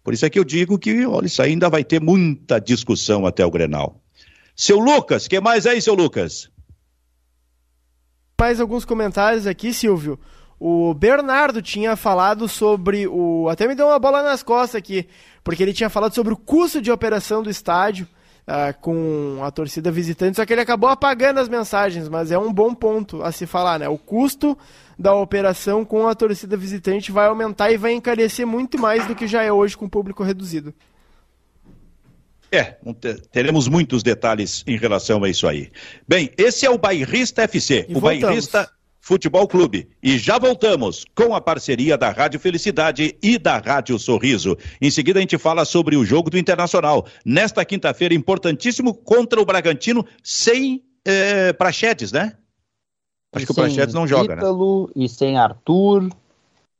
[0.03, 3.43] Por isso é que eu digo que, olha, isso ainda vai ter muita discussão até
[3.43, 3.99] o Grenal.
[4.55, 6.49] Seu Lucas, que mais aí, seu Lucas?
[8.39, 10.19] Mais alguns comentários aqui, Silvio.
[10.59, 13.49] O Bernardo tinha falado sobre o.
[13.49, 15.07] Até me deu uma bola nas costas aqui,
[15.43, 18.07] porque ele tinha falado sobre o custo de operação do estádio
[18.47, 22.53] uh, com a torcida visitante, só que ele acabou apagando as mensagens, mas é um
[22.53, 23.89] bom ponto a se falar, né?
[23.89, 24.57] O custo
[24.97, 29.27] da operação com a torcida visitante vai aumentar e vai encarecer muito mais do que
[29.27, 30.73] já é hoje com o público reduzido.
[32.51, 32.77] É,
[33.31, 35.69] teremos muitos detalhes em relação a isso aí.
[36.07, 38.21] Bem, esse é o Bairrista FC, e o voltamos.
[38.21, 38.71] Bairrista
[39.05, 39.87] Futebol Clube.
[40.01, 44.57] E já voltamos com a parceria da Rádio Felicidade e da Rádio Sorriso.
[44.81, 47.05] Em seguida a gente fala sobre o jogo do Internacional.
[47.23, 51.53] Nesta quinta-feira, importantíssimo contra o Bragantino, sem é,
[52.11, 52.35] né?
[53.31, 55.05] Acho e que o Prachetes não joga, Ítalo, né?
[55.05, 56.09] E sem Arthur,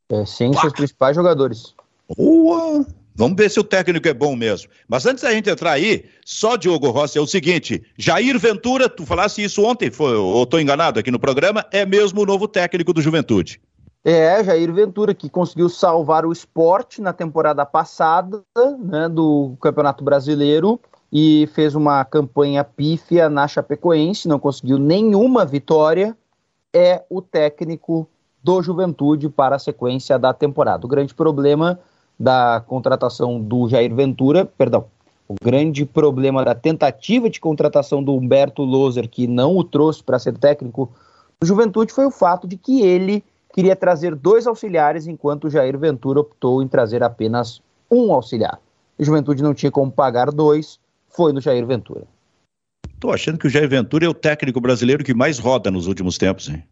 [0.09, 0.61] é, sem Uá.
[0.61, 1.75] seus principais jogadores.
[2.17, 2.87] Boa!
[3.15, 4.69] Vamos ver se o técnico é bom mesmo.
[4.89, 9.05] Mas antes da gente entrar aí, só Diogo Rossi, é o seguinte: Jair Ventura, tu
[9.05, 12.91] falasse isso ontem, foi, ou estou enganado aqui no programa, é mesmo o novo técnico
[12.91, 13.61] do Juventude.
[14.03, 18.43] É, Jair Ventura, que conseguiu salvar o esporte na temporada passada
[18.83, 20.79] né, do Campeonato Brasileiro
[21.11, 26.15] e fez uma campanha pífia na Chapecoense, não conseguiu nenhuma vitória.
[26.71, 28.07] É o técnico
[28.43, 30.85] do Juventude para a sequência da temporada.
[30.85, 31.79] O grande problema
[32.19, 34.85] da contratação do Jair Ventura, perdão,
[35.27, 40.19] o grande problema da tentativa de contratação do Humberto Loser, que não o trouxe para
[40.19, 40.91] ser técnico
[41.39, 43.23] do Juventude, foi o fato de que ele
[43.53, 48.59] queria trazer dois auxiliares, enquanto o Jair Ventura optou em trazer apenas um auxiliar.
[48.97, 52.03] O Juventude não tinha como pagar dois, foi no Jair Ventura.
[52.93, 56.17] Estou achando que o Jair Ventura é o técnico brasileiro que mais roda nos últimos
[56.17, 56.63] tempos, hein?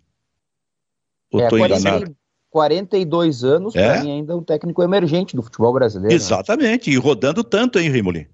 [1.31, 2.15] Ou é, enganado?
[2.53, 3.83] 42 anos, é?
[3.83, 6.09] para mim ainda é um técnico emergente do futebol brasileiro.
[6.09, 6.15] Né?
[6.15, 6.95] Exatamente, né?
[6.95, 8.27] e rodando tanto, hein, Rimoli?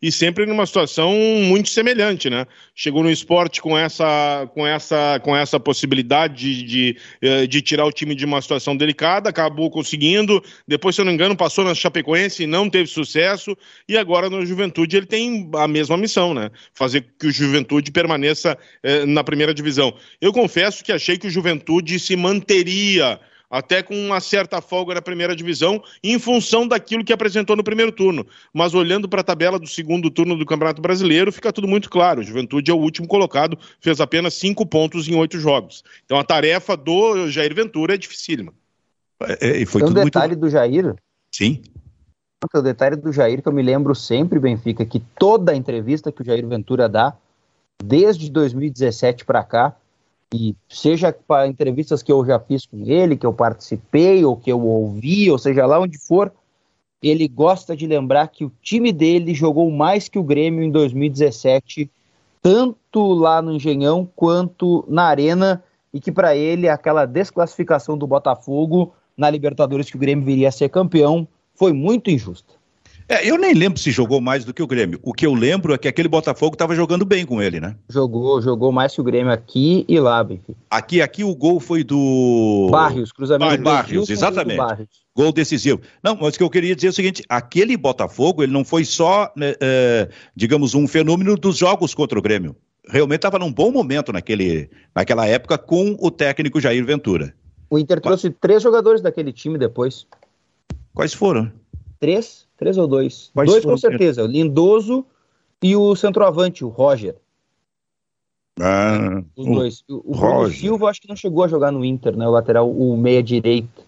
[0.00, 2.46] e sempre numa situação muito semelhante, né?
[2.74, 7.86] Chegou no esporte com essa, com essa, com essa possibilidade de, de, eh, de, tirar
[7.86, 10.42] o time de uma situação delicada, acabou conseguindo.
[10.66, 13.56] Depois, se eu não me engano, passou na Chapecoense e não teve sucesso.
[13.88, 16.50] E agora no Juventude ele tem a mesma missão, né?
[16.74, 19.94] Fazer que o Juventude permaneça eh, na primeira divisão.
[20.20, 23.18] Eu confesso que achei que o Juventude se manteria
[23.50, 27.92] até com uma certa folga na primeira divisão, em função daquilo que apresentou no primeiro
[27.92, 28.26] turno.
[28.52, 32.20] Mas olhando para a tabela do segundo turno do Campeonato Brasileiro, fica tudo muito claro.
[32.20, 35.82] O Juventude é o último colocado, fez apenas cinco pontos em oito jogos.
[36.04, 38.52] Então a tarefa do Jair Ventura é dificílima.
[39.40, 40.40] É, e foi Tem um detalhe muito...
[40.40, 40.94] do Jair.
[41.32, 41.62] Sim.
[42.54, 46.24] O detalhe do Jair que eu me lembro sempre, Benfica, que toda entrevista que o
[46.24, 47.16] Jair Ventura dá,
[47.82, 49.76] desde 2017 para cá,
[50.34, 54.50] e seja para entrevistas que eu já fiz com ele, que eu participei, ou que
[54.50, 56.32] eu ouvi, ou seja lá onde for,
[57.02, 61.90] ele gosta de lembrar que o time dele jogou mais que o Grêmio em 2017,
[62.42, 65.62] tanto lá no Engenhão quanto na Arena,
[65.92, 70.52] e que para ele aquela desclassificação do Botafogo na Libertadores que o Grêmio viria a
[70.52, 72.55] ser campeão foi muito injusta.
[73.08, 74.98] É, eu nem lembro se jogou mais do que o Grêmio.
[75.00, 77.76] O que eu lembro é que aquele Botafogo estava jogando bem com ele, né?
[77.88, 80.58] Jogou, jogou mais que o Grêmio aqui e lá, Benfica.
[80.68, 84.56] Aqui, aqui o gol foi do Barrios, cruzamento do Barrios, exatamente.
[84.56, 84.88] Barrios.
[85.14, 85.80] Gol decisivo.
[86.02, 88.84] Não, mas o que eu queria dizer é o seguinte: aquele Botafogo, ele não foi
[88.84, 92.56] só, né, é, digamos, um fenômeno dos jogos contra o Grêmio.
[92.88, 97.32] Realmente estava num bom momento naquele, naquela época com o técnico Jair Ventura.
[97.70, 100.06] O Inter trouxe três jogadores daquele time depois.
[100.92, 101.50] Quais foram?
[101.98, 103.30] Três Três ou dois?
[103.34, 104.24] Quais dois com certeza.
[104.24, 105.04] O Lindoso
[105.62, 107.16] e o centroavante, o Roger.
[108.58, 109.84] Ah, Os dois.
[109.88, 112.26] O, o Bruno Silva acho que não chegou a jogar no Inter, né?
[112.26, 113.84] O lateral, o meia direito.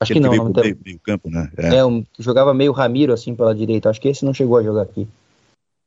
[0.00, 0.32] Acho que não.
[0.32, 1.50] não meio, meio campo, né?
[1.58, 3.90] É, é um, jogava meio Ramiro assim pela direita.
[3.90, 5.06] Acho que esse não chegou a jogar aqui.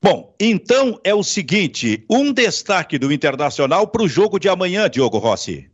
[0.04, 5.18] Bom, então é o seguinte: um destaque do Internacional para o jogo de amanhã, Diogo
[5.18, 5.72] Rossi.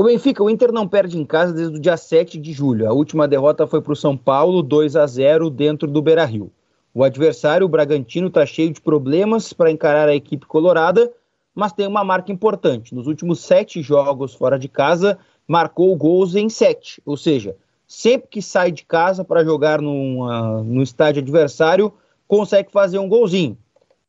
[0.00, 2.88] O Benfica, o Inter não perde em casa desde o dia 7 de julho.
[2.88, 6.50] A última derrota foi para o São Paulo, 2 a 0 dentro do Beira-Rio.
[6.94, 11.12] O adversário, o Bragantino, está cheio de problemas para encarar a equipe colorada,
[11.54, 12.94] mas tem uma marca importante.
[12.94, 17.02] Nos últimos sete jogos fora de casa, marcou gols em sete.
[17.04, 17.54] Ou seja,
[17.86, 21.92] sempre que sai de casa para jogar no estádio adversário,
[22.26, 23.54] consegue fazer um golzinho.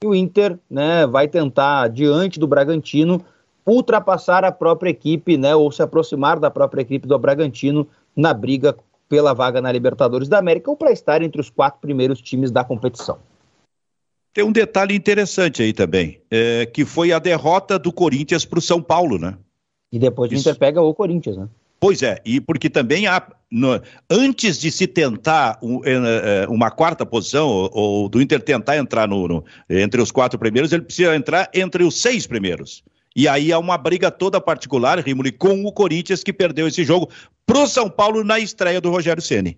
[0.01, 3.21] E o Inter né, vai tentar, diante do Bragantino,
[3.65, 8.76] ultrapassar a própria equipe, né, ou se aproximar da própria equipe do Bragantino na briga
[9.08, 12.63] pela vaga na Libertadores da América ou para estar entre os quatro primeiros times da
[12.63, 13.19] competição.
[14.34, 18.62] Tem um detalhe interessante aí também, é, que foi a derrota do Corinthians para o
[18.62, 19.38] São Paulo, né?
[19.91, 21.49] E depois o Inter pega o Corinthians, né?
[21.82, 26.72] Pois é, e porque também há, no, antes de se tentar um, é, é, uma
[26.72, 30.84] quarta posição, ou, ou, do Inter tentar entrar no, no, entre os quatro primeiros, ele
[30.84, 32.84] precisa entrar entre os seis primeiros.
[33.16, 37.09] E aí há uma briga toda particular, Rimoli, com o Corinthians que perdeu esse jogo
[37.45, 39.57] pro São Paulo na estreia do Rogério Ceni.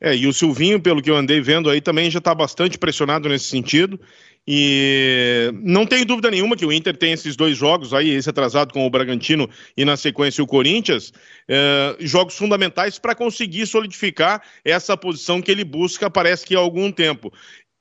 [0.00, 3.28] É, e o Silvinho, pelo que eu andei vendo aí, também já está bastante pressionado
[3.28, 4.00] nesse sentido.
[4.48, 8.72] E não tenho dúvida nenhuma que o Inter tem esses dois jogos aí, esse atrasado
[8.72, 11.12] com o Bragantino e na sequência o Corinthians,
[11.46, 16.90] é, jogos fundamentais para conseguir solidificar essa posição que ele busca, parece que há algum
[16.90, 17.30] tempo.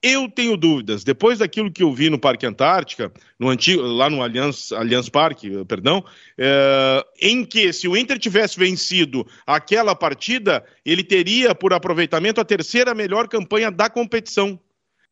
[0.02, 1.04] Eu tenho dúvidas.
[1.04, 5.66] Depois daquilo que eu vi no Parque Antártica, no antigo, lá no Allianz, Allianz Parque,
[5.66, 6.04] perdão,
[6.38, 12.46] é, em que se o Inter tivesse vencido aquela partida, ele teria por aproveitamento a
[12.46, 14.58] terceira melhor campanha da competição.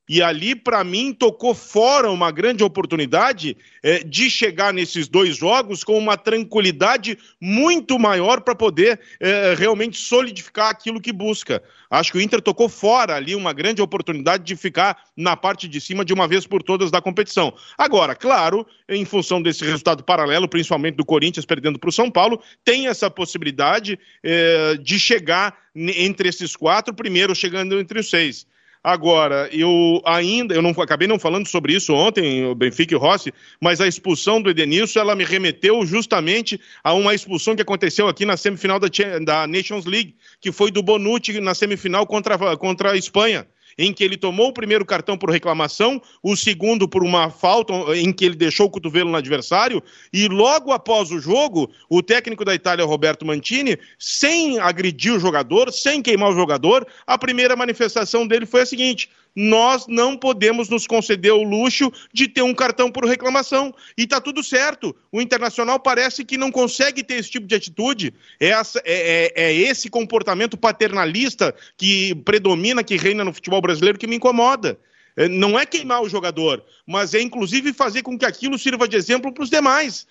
[0.09, 5.83] E ali, para mim, tocou fora uma grande oportunidade é, de chegar nesses dois jogos
[5.83, 11.61] com uma tranquilidade muito maior para poder é, realmente solidificar aquilo que busca.
[11.89, 15.81] Acho que o Inter tocou fora ali uma grande oportunidade de ficar na parte de
[15.81, 17.53] cima de uma vez por todas da competição.
[17.77, 22.41] Agora, claro, em função desse resultado paralelo, principalmente do Corinthians perdendo para o São Paulo,
[22.63, 28.47] tem essa possibilidade é, de chegar entre esses quatro, primeiro chegando entre os seis.
[28.83, 32.99] Agora, eu ainda, eu não acabei não falando sobre isso ontem, o Benfica e o
[32.99, 38.07] Rossi, mas a expulsão do Edenilson, ela me remeteu justamente a uma expulsão que aconteceu
[38.07, 38.87] aqui na semifinal da,
[39.23, 43.47] da Nations League, que foi do Bonucci na semifinal contra, contra a Espanha
[43.77, 48.11] em que ele tomou o primeiro cartão por reclamação, o segundo por uma falta em
[48.11, 52.55] que ele deixou o cotovelo no adversário, e logo após o jogo, o técnico da
[52.55, 58.45] Itália, Roberto Mantini, sem agredir o jogador, sem queimar o jogador, a primeira manifestação dele
[58.45, 59.09] foi a seguinte:
[59.39, 63.71] nós não podemos nos conceder o luxo de ter um cartão por reclamação.
[63.95, 64.95] E está tudo certo.
[65.11, 68.15] O Internacional parece que não consegue ter esse tipo de atitude.
[68.39, 74.07] Essa, é, é, é esse comportamento paternalista que predomina, que reina no futebol brasileiro, que
[74.07, 74.79] me incomoda
[75.17, 78.95] é, não é queimar o jogador, mas é inclusive fazer com que aquilo sirva de
[78.95, 80.05] exemplo para os demais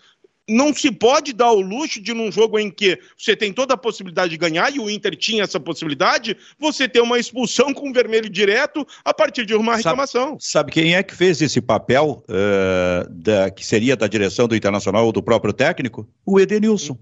[0.48, 3.76] não se pode dar o luxo de, num jogo em que você tem toda a
[3.76, 8.28] possibilidade de ganhar, e o Inter tinha essa possibilidade, você ter uma expulsão com vermelho
[8.28, 10.38] direto a partir de uma reclamação.
[10.38, 14.56] Sabe, sabe quem é que fez esse papel, uh, da, que seria da direção do
[14.56, 16.08] Internacional ou do próprio técnico?
[16.24, 16.98] O Edenilson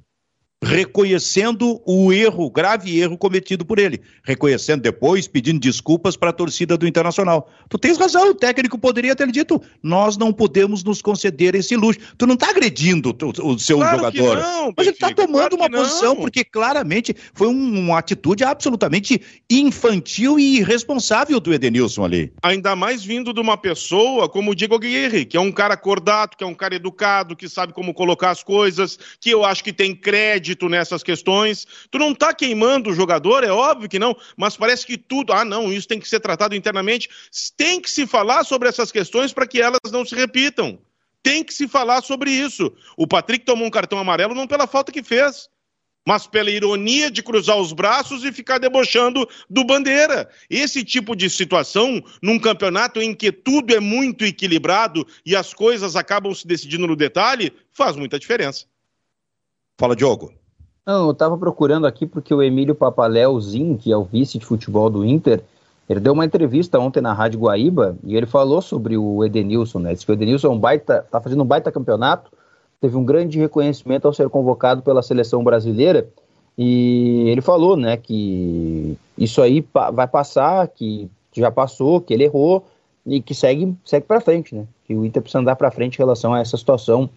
[0.65, 6.77] reconhecendo o erro, grave erro cometido por ele, reconhecendo depois, pedindo desculpas para a torcida
[6.77, 7.51] do Internacional.
[7.69, 12.01] Tu tens razão, o técnico poderia ter dito: nós não podemos nos conceder esse luxo.
[12.17, 15.71] Tu não está agredindo o, seu claro jogador, não, mas ele está tomando claro uma
[15.71, 22.33] posição porque claramente foi um, uma atitude absolutamente infantil e irresponsável do Edenilson ali.
[22.43, 26.37] Ainda mais vindo de uma pessoa como o Diego Aguirre, que é um cara acordado,
[26.37, 29.73] que é um cara educado, que sabe como colocar as coisas, que eu acho que
[29.73, 31.67] tem crédito crédito nessas questões.
[31.91, 35.45] Tu não está queimando o jogador, é óbvio que não, mas parece que tudo, ah,
[35.45, 37.09] não, isso tem que ser tratado internamente.
[37.57, 40.79] Tem que se falar sobre essas questões para que elas não se repitam.
[41.23, 42.73] Tem que se falar sobre isso.
[42.97, 45.49] O Patrick tomou um cartão amarelo não pela falta que fez,
[46.07, 50.29] mas pela ironia de cruzar os braços e ficar debochando do Bandeira.
[50.51, 55.97] Esse tipo de situação, num campeonato em que tudo é muito equilibrado e as coisas
[55.97, 58.67] acabam se decidindo no detalhe, faz muita diferença.
[59.79, 60.44] Fala, Diogo.
[60.87, 64.91] Não, eu estava procurando aqui porque o Emílio Papaléuzinho, que é o vice de futebol
[64.91, 65.43] do Inter,
[65.89, 69.95] ele deu uma entrevista ontem na Rádio Guaíba e ele falou sobre o Edenilson, né?
[69.95, 72.31] Disse que o Edenilson é um baita, tá fazendo um baita campeonato,
[72.83, 76.07] teve um grande reconhecimento ao ser convocado pela seleção brasileira
[76.57, 82.65] e ele falou, né, que isso aí vai passar, que já passou, que ele errou
[83.07, 84.67] e que segue, segue para frente, né?
[84.87, 87.09] Que o Inter precisa andar para frente em relação a essa situação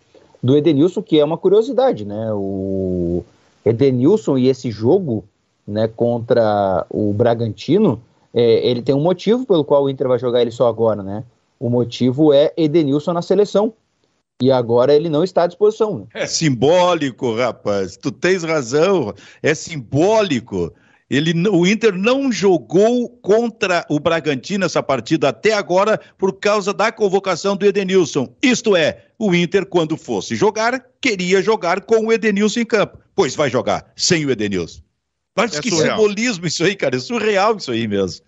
[0.41, 2.31] do Edenilson, que é uma curiosidade, né?
[2.31, 3.25] O
[3.69, 5.23] Edenilson e esse jogo
[5.67, 8.01] né, contra o Bragantino,
[8.33, 11.23] é, ele tem um motivo pelo qual o Inter vai jogar ele só agora, né?
[11.59, 13.73] O motivo é Edenilson na seleção.
[14.39, 15.99] E agora ele não está à disposição.
[15.99, 16.05] Né?
[16.13, 17.97] É simbólico, rapaz.
[17.97, 19.13] Tu tens razão.
[19.41, 20.71] É simbólico.
[21.09, 26.91] Ele, o Inter não jogou contra o Bragantino essa partida até agora por causa da
[26.91, 28.35] convocação do Edenilson.
[28.41, 32.97] Isto é, o Inter, quando fosse jogar, queria jogar com o Edenilson em campo.
[33.15, 34.81] Pois vai jogar sem o Edenilson.
[35.33, 35.97] Mas é que surreal.
[35.97, 36.97] simbolismo isso aí, cara.
[36.97, 38.25] É surreal isso aí mesmo.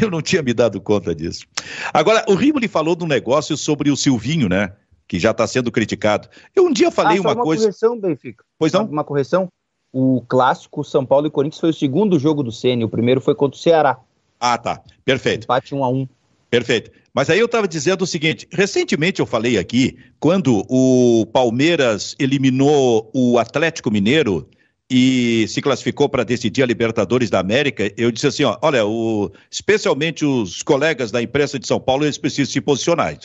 [0.00, 1.44] Eu não tinha me dado conta disso.
[1.92, 4.72] Agora, o Rimoli falou de um negócio sobre o Silvinho, né?
[5.06, 6.28] Que já está sendo criticado.
[6.54, 7.64] Eu um dia falei ah, uma, uma coisa.
[7.64, 8.44] Uma correção, Benfica.
[8.58, 8.86] Pois não?
[8.86, 9.48] Uma correção
[9.92, 13.34] o clássico São Paulo e Corinthians foi o segundo jogo do Ceni, o primeiro foi
[13.34, 13.98] contra o Ceará.
[14.40, 14.80] Ah, tá.
[15.04, 15.44] Perfeito.
[15.44, 16.08] Empate 1 a 1.
[16.50, 16.90] Perfeito.
[17.14, 23.10] Mas aí eu estava dizendo o seguinte: recentemente eu falei aqui, quando o Palmeiras eliminou
[23.14, 24.48] o Atlético Mineiro
[24.94, 29.32] e se classificou para decidir a Libertadores da América, eu disse assim, ó, olha, o,
[29.50, 33.16] especialmente os colegas da imprensa de São Paulo, eles precisam se posicionar.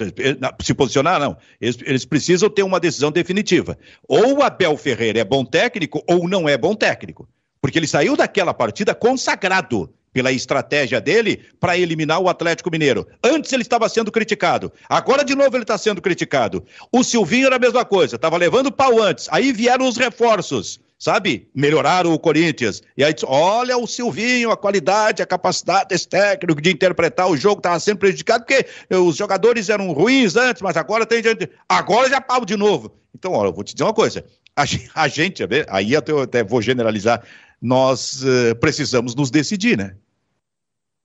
[0.64, 1.36] Se posicionar, não.
[1.60, 3.78] Eles, eles precisam ter uma decisão definitiva.
[4.08, 7.28] Ou o Abel Ferreira é bom técnico ou não é bom técnico.
[7.60, 13.06] Porque ele saiu daquela partida consagrado pela estratégia dele para eliminar o Atlético Mineiro.
[13.22, 16.64] Antes ele estava sendo criticado, agora de novo ele está sendo criticado.
[16.94, 21.50] O Silvinho era a mesma coisa, estava levando pau antes, aí vieram os reforços sabe?
[21.54, 22.82] Melhoraram o Corinthians.
[22.96, 27.60] E aí, olha o Silvinho, a qualidade, a capacidade desse técnico de interpretar o jogo
[27.60, 31.50] estava sendo prejudicado, porque os jogadores eram ruins antes, mas agora tem gente.
[31.70, 32.92] Agora já pau de novo.
[33.14, 34.26] Então, olha, eu vou te dizer uma coisa.
[34.56, 34.66] A,
[35.08, 37.24] gente, aí eu até vou generalizar,
[37.62, 39.96] nós uh, precisamos nos decidir, né?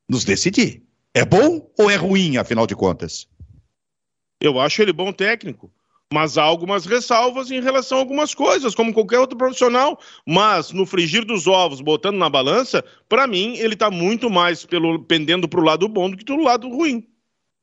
[0.09, 0.83] Nos decidir.
[1.15, 3.29] É bom ou é ruim, afinal de contas?
[4.41, 5.71] Eu acho ele bom técnico
[6.13, 9.99] mas há algumas ressalvas em relação a algumas coisas, como qualquer outro profissional.
[10.27, 15.03] Mas no frigir dos ovos, botando na balança, para mim ele está muito mais pelo
[15.03, 17.07] pendendo para o lado bom do que do lado ruim.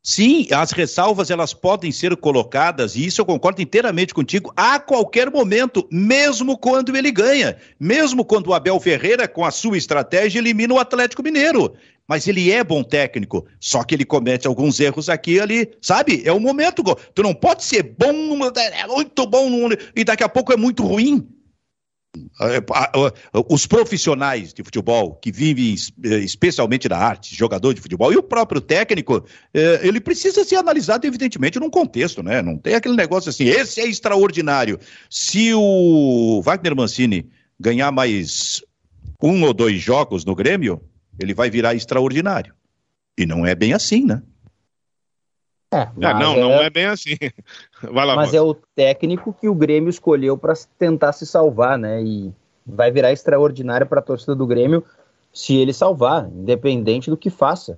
[0.01, 5.29] Sim, as ressalvas elas podem ser colocadas, e isso eu concordo inteiramente contigo, a qualquer
[5.29, 7.57] momento, mesmo quando ele ganha.
[7.77, 11.75] Mesmo quando o Abel Ferreira, com a sua estratégia, elimina o Atlético Mineiro
[12.10, 16.24] mas ele é bom técnico, só que ele comete alguns erros aqui e ali, sabe?
[16.26, 16.84] É o momento.
[17.14, 21.30] Tu não pode ser bom, é muito bom, e daqui a pouco é muito ruim.
[22.41, 22.57] É,
[23.47, 28.24] os profissionais de futebol que vivem é, especialmente na arte, jogador de futebol, e o
[28.24, 32.41] próprio técnico, é, ele precisa ser analisado, evidentemente, num contexto, né?
[32.41, 34.80] Não tem aquele negócio assim, esse é extraordinário.
[35.07, 37.30] Se o Wagner Mancini
[37.60, 38.64] ganhar mais
[39.22, 40.82] um ou dois jogos no Grêmio,
[41.20, 42.53] ele vai virar extraordinário.
[43.17, 44.22] E não é bem assim, né?
[45.72, 46.39] É, é não, é...
[46.39, 47.15] não é bem assim.
[47.91, 52.01] Vai lá, mas é o técnico que o Grêmio escolheu para tentar se salvar, né?
[52.01, 52.34] E
[52.65, 54.84] vai virar extraordinário para a torcida do Grêmio
[55.32, 57.78] se ele salvar, independente do que faça.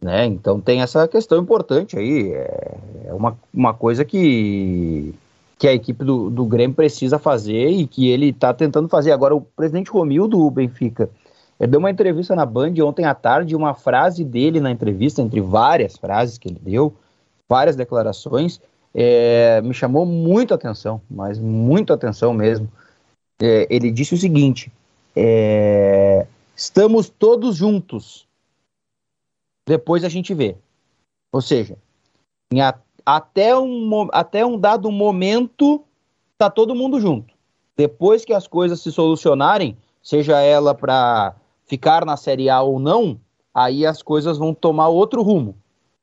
[0.00, 0.26] Né?
[0.26, 2.32] Então tem essa questão importante aí.
[2.32, 5.14] É, é uma, uma coisa que,
[5.58, 9.12] que a equipe do, do Grêmio precisa fazer e que ele está tentando fazer.
[9.12, 11.10] Agora, o presidente Romildo do Benfica
[11.58, 15.40] ele deu uma entrevista na Band ontem à tarde, uma frase dele na entrevista, entre
[15.40, 16.94] várias frases que ele deu,
[17.48, 18.60] várias declarações,
[18.94, 22.70] é, me chamou muito atenção, mas muito atenção mesmo.
[23.40, 24.72] É, ele disse o seguinte:
[25.16, 28.26] é, estamos todos juntos.
[29.66, 30.56] Depois a gente vê.
[31.32, 31.76] Ou seja,
[32.54, 35.84] a, até, um, até um dado momento,
[36.38, 37.34] tá todo mundo junto.
[37.76, 41.34] Depois que as coisas se solucionarem, seja ela para
[41.68, 43.20] ficar na Série A ou não,
[43.54, 45.54] aí as coisas vão tomar outro rumo.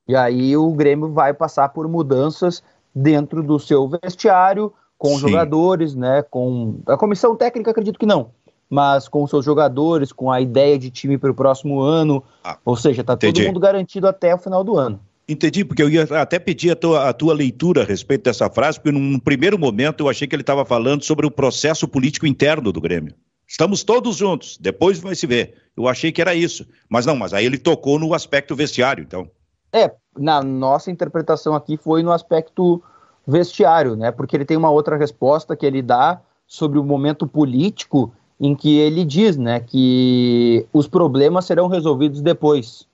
[0.08, 2.64] E aí o Grêmio vai passar por mudanças
[2.94, 6.22] dentro do seu vestiário, com os jogadores, né?
[6.22, 8.30] Com a comissão técnica, acredito que não,
[8.70, 12.24] mas com os seus jogadores, com a ideia de time para o próximo ano.
[12.44, 15.00] Ah, ou seja, está todo mundo garantido até o final do ano.
[15.28, 18.80] Entendi, porque eu ia até pedir a tua, a tua leitura a respeito dessa frase,
[18.80, 22.72] porque num primeiro momento eu achei que ele estava falando sobre o processo político interno
[22.72, 23.16] do Grêmio.
[23.48, 25.56] Estamos todos juntos, depois vai se ver.
[25.78, 26.66] Eu achei que era isso.
[26.90, 29.30] Mas não, mas aí ele tocou no aspecto vestiário, então.
[29.72, 32.82] É, na nossa interpretação aqui foi no aspecto
[33.28, 34.12] vestiário, né?
[34.12, 38.78] Porque ele tem uma outra resposta que ele dá sobre o momento político em que
[38.78, 42.88] ele diz, né, que os problemas serão resolvidos depois.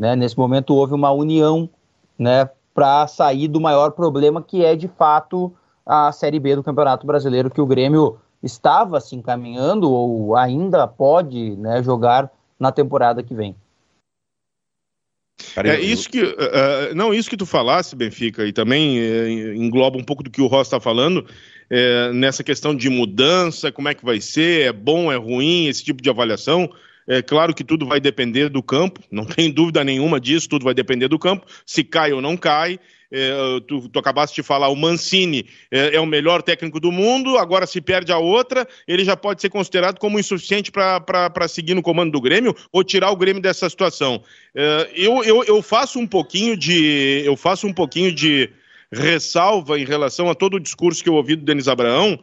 [0.00, 0.16] Né?
[0.16, 1.68] Nesse momento houve uma união,
[2.18, 5.52] né, para sair do maior problema que é de fato
[5.84, 11.56] a Série B do Campeonato Brasileiro que o Grêmio estava se encaminhando ou ainda pode
[11.56, 13.54] né, jogar na temporada que vem.
[15.56, 20.04] É isso que uh, não isso que tu falasse, Benfica, e também uh, engloba um
[20.04, 24.04] pouco do que o Ross está falando uh, nessa questão de mudança, como é que
[24.04, 26.70] vai ser, é bom, é ruim, esse tipo de avaliação.
[27.08, 30.74] É claro que tudo vai depender do campo, não tem dúvida nenhuma disso, tudo vai
[30.74, 32.78] depender do campo, se cai ou não cai
[33.10, 33.30] é,
[33.66, 37.66] tu, tu, acabaste de falar, o Mancini é, é, o melhor técnico do mundo, agora
[37.66, 42.12] se perde a outra, ele já pode ser considerado como insuficiente para seguir no comando
[42.12, 44.22] do Grêmio ou tirar o Grêmio dessa situação.
[44.54, 47.22] É, eu, eu, eu faço um pouquinho de.
[47.24, 48.50] Eu faço um pouquinho de
[48.92, 52.18] ressalva em relação a todo o discurso que eu ouvi do Denis Abraão,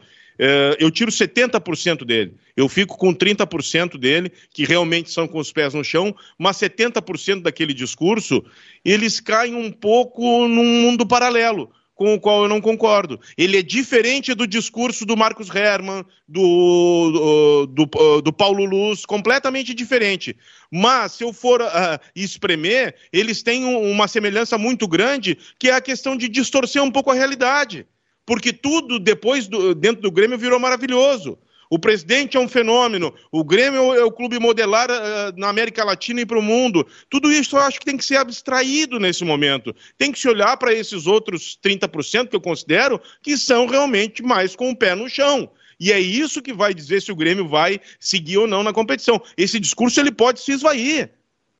[0.78, 2.34] eu tiro 70% dele.
[2.56, 7.42] Eu fico com 30% dele, que realmente são com os pés no chão, mas 70%
[7.42, 8.44] daquele discurso,
[8.84, 13.18] eles caem um pouco num mundo paralelo com o qual eu não concordo.
[13.36, 19.72] Ele é diferente do discurso do Marcos Herman, do, do, do, do Paulo Luz, completamente
[19.72, 20.36] diferente.
[20.70, 25.80] Mas, se eu for uh, espremer, eles têm uma semelhança muito grande, que é a
[25.80, 27.86] questão de distorcer um pouco a realidade
[28.26, 31.38] porque tudo depois do, dentro do Grêmio virou maravilhoso.
[31.70, 33.14] O presidente é um fenômeno.
[33.30, 36.86] O Grêmio é o clube modelar uh, na América Latina e para o mundo.
[37.10, 39.74] Tudo isso eu acho que tem que ser abstraído nesse momento.
[39.98, 44.54] Tem que se olhar para esses outros 30% que eu considero que são realmente mais
[44.54, 45.50] com o pé no chão.
[45.78, 49.20] E é isso que vai dizer se o Grêmio vai seguir ou não na competição.
[49.36, 51.10] Esse discurso ele pode se esvair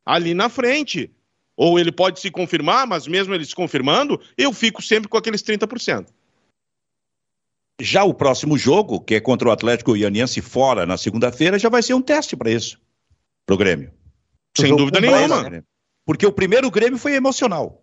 [0.05, 1.11] ali na frente.
[1.57, 5.43] Ou ele pode se confirmar, mas mesmo ele se confirmando, eu fico sempre com aqueles
[5.43, 6.07] 30%.
[7.81, 11.83] Já o próximo jogo, que é contra o Atlético Goianiense fora na segunda-feira, já vai
[11.83, 12.81] ser um teste para isso,
[13.45, 13.93] para o Grêmio.
[14.57, 15.63] Sem dúvida nenhuma.
[16.05, 17.83] Porque o primeiro Grêmio foi emocional.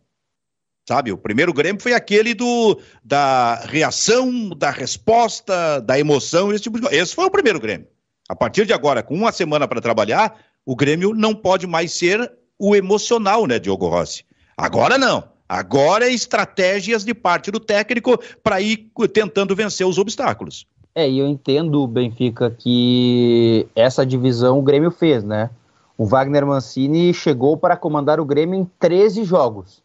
[0.87, 6.77] Sabe, o primeiro Grêmio foi aquele do da reação, da resposta, da emoção, esse tipo
[6.77, 7.01] de coisa.
[7.01, 7.87] Esse foi o primeiro Grêmio.
[8.27, 12.31] A partir de agora, com uma semana para trabalhar, o Grêmio não pode mais ser
[12.59, 14.25] o emocional, né, Diogo Rossi?
[14.57, 15.32] Agora não.
[15.47, 20.65] Agora é estratégias de parte do técnico para ir tentando vencer os obstáculos.
[20.95, 25.49] É, e eu entendo, Benfica, que essa divisão o Grêmio fez, né?
[25.97, 29.81] O Wagner Mancini chegou para comandar o Grêmio em 13 jogos.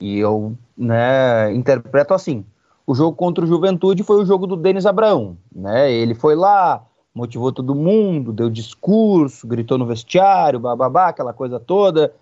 [0.00, 2.44] E eu né, interpreto assim:
[2.86, 5.36] o jogo contra o Juventude foi o jogo do Denis Abraão.
[5.54, 5.92] Né?
[5.92, 12.12] Ele foi lá, motivou todo mundo, deu discurso, gritou no vestiário, bababá, aquela coisa toda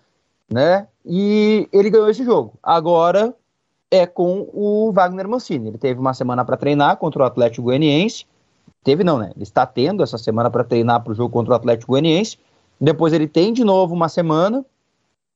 [0.51, 0.87] né?
[1.05, 2.55] E ele ganhou esse jogo.
[2.63, 3.35] Agora
[3.91, 5.69] é com o Wagner Mancini.
[5.69, 8.27] Ele teve uma semana para treinar contra o Atlético Goianiense.
[8.83, 9.33] Teve não, né?
[9.35, 12.39] Ele está tendo essa semana para treinar para o jogo contra o Atlético Goianiense.
[12.81, 14.65] Depois ele tem de novo uma semana,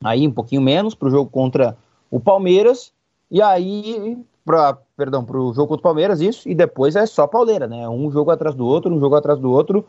[0.04, 1.76] aí um pouquinho menos para o jogo contra
[2.10, 2.92] o Palmeiras.
[3.30, 6.48] E aí, pra, perdão, para o jogo contra o Palmeiras, isso.
[6.48, 7.88] E depois é só pauleira, né?
[7.88, 9.84] Um jogo atrás do outro, um jogo atrás do outro.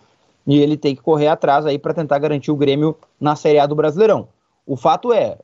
[0.48, 3.66] E ele tem que correr atrás aí para tentar garantir o Grêmio na Série A
[3.66, 4.28] do Brasileirão.
[4.66, 5.38] O fato é,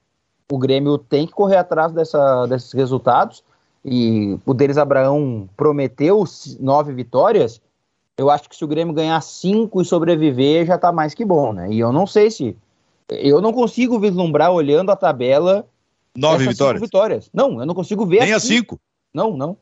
[0.51, 3.43] o Grêmio tem que correr atrás dessa, desses resultados.
[3.83, 6.23] E o Denis Abraão prometeu
[6.59, 7.61] nove vitórias.
[8.17, 11.53] Eu acho que se o Grêmio ganhar cinco e sobreviver, já tá mais que bom,
[11.53, 11.71] né?
[11.71, 12.55] E eu não sei se.
[13.09, 15.65] Eu não consigo vislumbrar olhando a tabela.
[16.15, 16.81] Nove vitórias.
[16.81, 17.29] vitórias.
[17.33, 18.21] Não, eu não consigo ver.
[18.21, 18.79] Nem a cinco.
[19.13, 19.55] Não, não.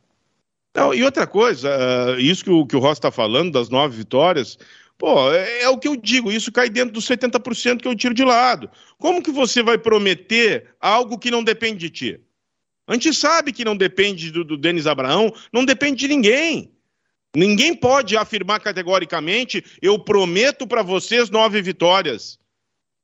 [0.73, 3.95] Não, e outra coisa, uh, isso que o, que o Ross está falando, das nove
[3.95, 4.57] vitórias,
[4.97, 8.13] Pô, é, é, o que eu digo, isso cai dentro dos 70% que eu tiro
[8.13, 8.69] de lado.
[8.97, 12.21] Como que você vai prometer algo que não depende de ti?
[12.87, 16.71] A gente sabe que não depende do, do Denis Abraão, não depende de ninguém.
[17.35, 22.39] Ninguém pode afirmar categoricamente, eu prometo para vocês nove vitórias.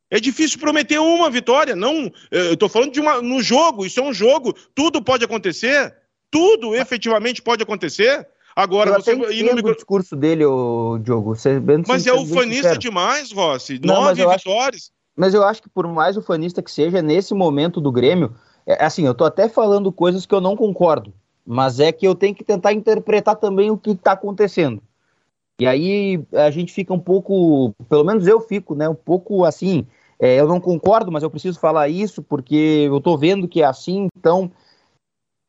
[0.10, 2.12] É difícil prometer uma vitória, não.
[2.30, 5.94] Eu estou falando de uma no jogo, isso é um jogo, tudo pode acontecer,
[6.30, 8.26] tudo efetivamente pode acontecer.
[8.56, 11.36] Agora, eu você ir no o discurso dele, o Diogo.
[11.36, 13.80] Você, mas é ufanista demais, Rossi.
[13.84, 14.84] Não, Nove mas vitórias.
[14.84, 18.36] Acho, mas eu acho que por mais ufanista que seja, nesse momento do Grêmio,
[18.66, 21.14] é, assim, eu tô até falando coisas que eu não concordo,
[21.46, 24.82] mas é que eu tenho que tentar interpretar também o que está acontecendo.
[25.60, 29.86] E aí a gente fica um pouco, pelo menos eu fico, né, um pouco assim,
[30.20, 33.66] é, eu não concordo, mas eu preciso falar isso porque eu tô vendo que é
[33.66, 34.52] assim, então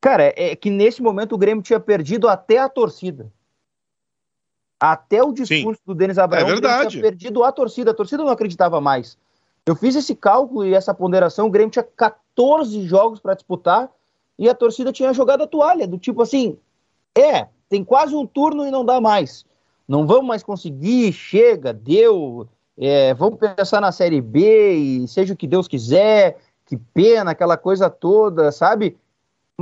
[0.02, 3.32] Cara, é que nesse momento o Grêmio tinha perdido até a torcida.
[4.78, 5.86] Até o discurso Sim.
[5.86, 7.92] do Denis Abraão, é tinha perdido a torcida.
[7.92, 9.16] A torcida não acreditava mais.
[9.64, 11.46] Eu fiz esse cálculo e essa ponderação.
[11.46, 13.88] O Grêmio tinha 14 jogos para disputar
[14.36, 15.86] e a torcida tinha jogado a toalha.
[15.86, 16.58] Do tipo assim:
[17.16, 19.44] é, tem quase um turno e não dá mais.
[19.86, 22.48] Não vamos mais conseguir, chega, deu.
[22.76, 26.38] É, vamos pensar na Série B e seja o que Deus quiser.
[26.66, 28.96] Que pena, aquela coisa toda, sabe?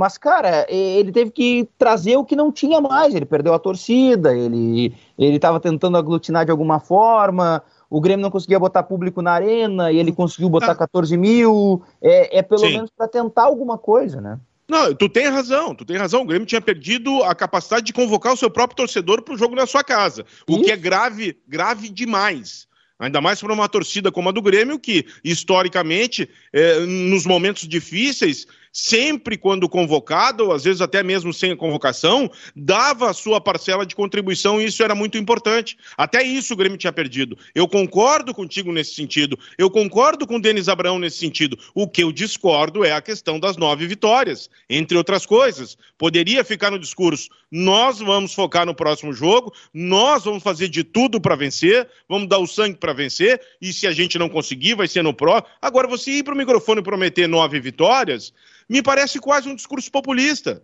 [0.01, 3.13] Mas, cara, ele teve que trazer o que não tinha mais.
[3.13, 7.61] Ele perdeu a torcida, ele estava tentando aglutinar de alguma forma.
[7.87, 11.17] O Grêmio não conseguia botar público na arena e ele conseguiu botar 14 ah.
[11.19, 11.83] mil.
[12.01, 12.73] É, é pelo Sim.
[12.73, 14.39] menos para tentar alguma coisa, né?
[14.67, 16.23] Não, tu tem razão, tu tem razão.
[16.23, 19.53] O Grêmio tinha perdido a capacidade de convocar o seu próprio torcedor para o jogo
[19.55, 20.63] na sua casa, o Isso.
[20.63, 22.67] que é grave, grave demais.
[23.01, 28.47] Ainda mais para uma torcida como a do Grêmio, que historicamente, é, nos momentos difíceis,
[28.71, 33.95] sempre quando convocado, às vezes até mesmo sem a convocação, dava a sua parcela de
[33.95, 35.77] contribuição e isso era muito importante.
[35.97, 37.37] Até isso o Grêmio tinha perdido.
[37.53, 41.57] Eu concordo contigo nesse sentido, eu concordo com o Denis Abraão nesse sentido.
[41.73, 45.77] O que eu discordo é a questão das nove vitórias, entre outras coisas.
[45.97, 51.19] Poderia ficar no discurso: nós vamos focar no próximo jogo, nós vamos fazer de tudo
[51.19, 54.87] para vencer, vamos dar o sangue para vencer, e se a gente não conseguir, vai
[54.87, 55.43] ser no pró.
[55.61, 58.33] Agora, você ir para o microfone prometer nove vitórias
[58.71, 60.63] me parece quase um discurso populista.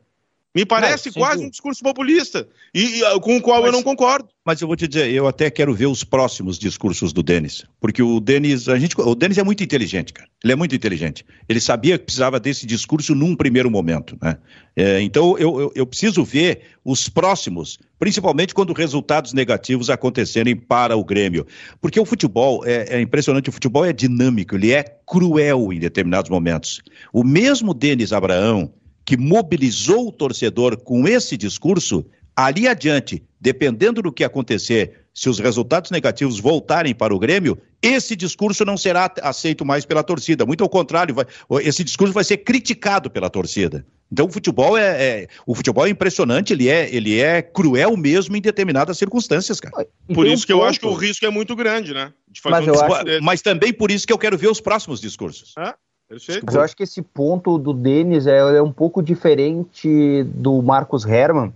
[0.58, 4.28] Me parece quase um discurso populista, e, e com o qual mas, eu não concordo.
[4.44, 8.02] Mas eu vou te dizer, eu até quero ver os próximos discursos do Denis, porque
[8.02, 10.28] o Denis, a gente, o Denis é muito inteligente, cara.
[10.44, 11.24] Ele é muito inteligente.
[11.48, 14.38] Ele sabia que precisava desse discurso num primeiro momento, né?
[14.76, 20.98] É, então eu, eu, eu preciso ver os próximos, principalmente quando resultados negativos acontecerem para
[20.98, 21.46] o Grêmio,
[21.80, 23.48] porque o futebol é, é impressionante.
[23.48, 26.82] O futebol é dinâmico, ele é cruel em determinados momentos.
[27.14, 28.74] O mesmo Denis Abraão
[29.08, 32.06] que mobilizou o torcedor com esse discurso,
[32.36, 38.18] ali adiante, dependendo do que acontecer, se os resultados negativos voltarem para o Grêmio, esse
[38.18, 40.46] discurso não será aceito mais pela torcida.
[40.46, 41.26] Muito ao contrário, vai,
[41.62, 43.86] esse discurso vai ser criticado pela torcida.
[44.12, 48.36] Então o futebol é, é, o futebol é impressionante, ele é, ele é cruel mesmo
[48.36, 49.88] em determinadas circunstâncias, cara.
[50.14, 50.64] Por isso um que ponto.
[50.64, 52.12] eu acho que o risco é muito grande, né?
[52.44, 53.24] Mas, um acho...
[53.24, 55.54] Mas, também por isso que eu quero ver os próximos discursos.
[55.58, 55.74] É?
[56.08, 56.46] Perfeito.
[56.46, 61.06] Mas eu acho que esse ponto do Denis é, é um pouco diferente do Marcos
[61.06, 61.54] Herman.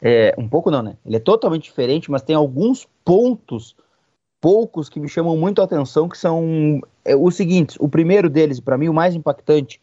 [0.00, 0.96] É, um pouco não, né?
[1.04, 3.74] Ele é totalmente diferente, mas tem alguns pontos,
[4.40, 7.76] poucos, que me chamam muito a atenção, que são é, os seguintes.
[7.80, 9.80] O primeiro deles, para mim, o mais impactante,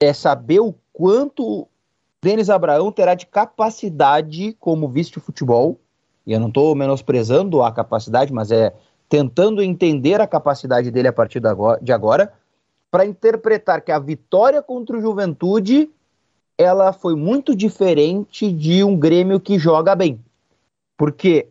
[0.00, 1.68] é saber o quanto
[2.20, 5.78] Denis Abraão terá de capacidade como vice de futebol.
[6.26, 8.74] E eu não estou menosprezando a capacidade, mas é
[9.08, 12.32] tentando entender a capacidade dele a partir de agora
[12.90, 15.90] para interpretar que a vitória contra o Juventude
[16.56, 20.20] ela foi muito diferente de um Grêmio que joga bem.
[20.96, 21.46] Porque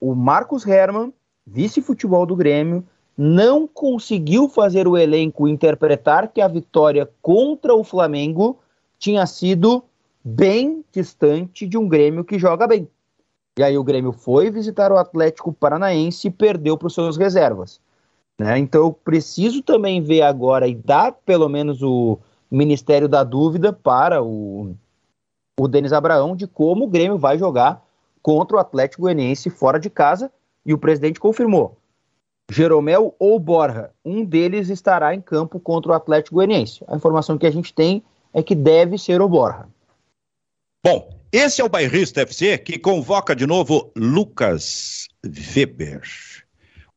[0.00, 1.12] o Marcos Herman,
[1.44, 2.84] vice-futebol do Grêmio,
[3.16, 8.58] não conseguiu fazer o elenco interpretar que a vitória contra o Flamengo
[8.98, 9.84] tinha sido
[10.22, 12.88] bem distante de um Grêmio que joga bem.
[13.58, 17.80] E aí o Grêmio foi visitar o Atlético Paranaense e perdeu para os seus reservas.
[18.38, 18.58] Né?
[18.58, 22.18] Então eu preciso também ver agora e dar pelo menos o
[22.50, 24.74] Ministério da Dúvida para o,
[25.58, 27.84] o Denis Abraão de como o Grêmio vai jogar
[28.22, 30.32] contra o Atlético Goianiense fora de casa
[30.64, 31.76] e o presidente confirmou.
[32.50, 36.84] Jeromel ou Borja, um deles estará em campo contra o Atlético Goianiense.
[36.88, 39.66] A informação que a gente tem é que deve ser o Borja.
[40.84, 46.02] Bom, esse é o Bairrista FC que convoca de novo Lucas Weber.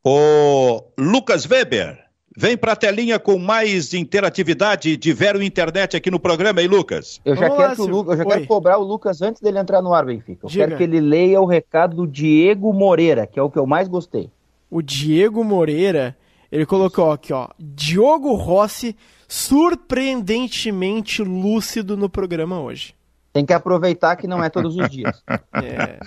[0.09, 1.99] O Lucas Weber,
[2.33, 7.19] vem para a telinha com mais interatividade de Vero Internet aqui no programa, hein, Lucas?
[7.25, 8.13] Eu já, quero, Lu...
[8.13, 10.45] eu já quero, cobrar o Lucas antes dele entrar no ar, Benfica.
[10.45, 10.63] Eu Diga.
[10.63, 13.89] quero que ele leia o recado do Diego Moreira, que é o que eu mais
[13.89, 14.31] gostei.
[14.71, 16.15] O Diego Moreira,
[16.49, 18.95] ele colocou aqui, ó, Diogo Rossi
[19.27, 22.95] surpreendentemente lúcido no programa hoje.
[23.33, 25.21] Tem que aproveitar que não é todos os dias.
[25.53, 25.97] É.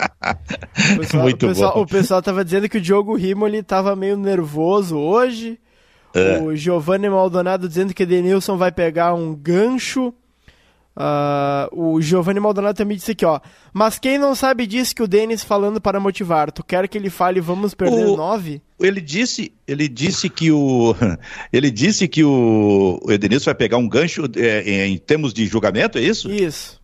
[0.95, 1.83] O pessoal, Muito o pessoal, bom.
[1.83, 5.59] O pessoal tava dizendo que o Diogo Rimoli tava meio nervoso hoje.
[6.15, 6.41] É.
[6.41, 10.15] O Giovanni Maldonado dizendo que Denilson vai pegar um gancho.
[10.97, 13.41] Uh, o Giovanni Maldonado também disse aqui, ó.
[13.73, 16.51] Mas quem não sabe disso que o Denis falando para motivar?
[16.51, 18.61] Tu quer que ele fale vamos perder o, nove?
[18.79, 20.95] Ele disse, ele disse que o
[21.53, 25.97] ele disse que o, o Edenilson vai pegar um gancho é, em termos de julgamento,
[25.97, 26.31] é isso?
[26.31, 26.80] Isso.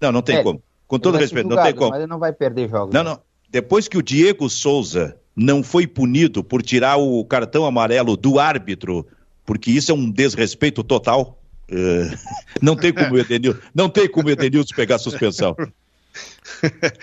[0.00, 0.62] Não, não tem é, como.
[0.86, 1.90] Com todo respeito, julgado, não tem como.
[1.90, 2.94] Mas ele não vai perder jogos.
[2.94, 3.10] Não, né?
[3.10, 3.20] não.
[3.50, 9.06] Depois que o Diego Souza não foi punido por tirar o cartão amarelo do árbitro,
[9.44, 11.40] porque isso é um desrespeito total.
[11.70, 12.16] Uh,
[12.62, 15.56] não tem como o Edenilson, não tem como o Edenilson pegar suspensão.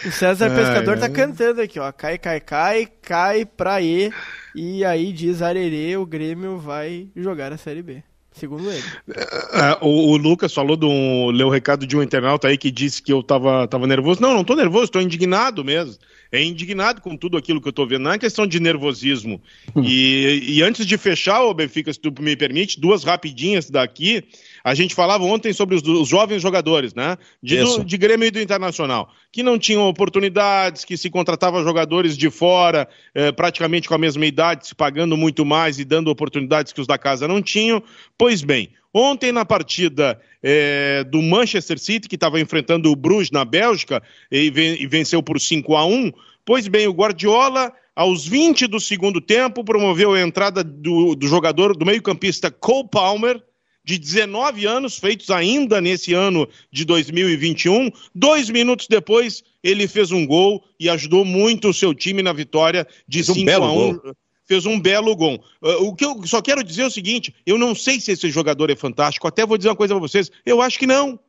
[0.07, 1.91] O César Pescador tá cantando aqui, ó.
[1.91, 4.11] Cai, cai, cai, cai pra E.
[4.55, 8.03] E aí diz Arerê, o Grêmio vai jogar a Série B.
[8.33, 8.83] Segundo ele.
[9.09, 11.29] É, o, o, Lucas falou um.
[11.29, 14.21] leu o recado de um internauta aí que disse que eu tava, tava nervoso.
[14.21, 15.95] Não, não tô nervoso, tô indignado mesmo.
[16.33, 18.01] É indignado com tudo aquilo que eu tô vendo.
[18.01, 19.39] Não é questão de nervosismo.
[19.75, 24.23] e, e antes de fechar, o Benfica, se tu me permite, duas rapidinhas daqui.
[24.63, 27.19] A gente falava ontem sobre os, os jovens jogadores, né?
[27.41, 32.17] De, do, de Grêmio e do Internacional, que não tinham oportunidades, que se contratava jogadores
[32.17, 36.73] de fora, eh, praticamente com a mesma idade, se pagando muito mais e dando oportunidades
[36.73, 37.83] que os da casa não tinham.
[38.17, 43.43] Pois bem, ontem na partida eh, do Manchester City, que estava enfrentando o Bruges na
[43.43, 46.11] Bélgica e, ven e venceu por 5 a 1
[46.45, 51.75] pois bem, o Guardiola aos 20 do segundo tempo, promoveu a entrada do, do jogador,
[51.75, 53.41] do meio-campista Cole Palmer,
[53.85, 57.91] de 19 anos, feitos ainda nesse ano de 2021.
[58.15, 62.87] Dois minutos depois, ele fez um gol e ajudou muito o seu time na vitória
[63.07, 63.99] de 5 um a 1
[64.45, 65.43] fez um belo gol.
[65.61, 68.29] Uh, o que eu só quero dizer é o seguinte: eu não sei se esse
[68.29, 70.31] jogador é fantástico, até vou dizer uma coisa para vocês.
[70.45, 71.19] Eu acho que não.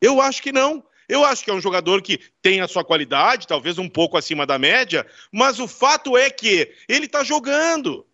[0.00, 0.82] Eu acho que não.
[1.08, 4.46] Eu acho que é um jogador que tem a sua qualidade, talvez um pouco acima
[4.46, 8.06] da média, mas o fato é que ele está jogando.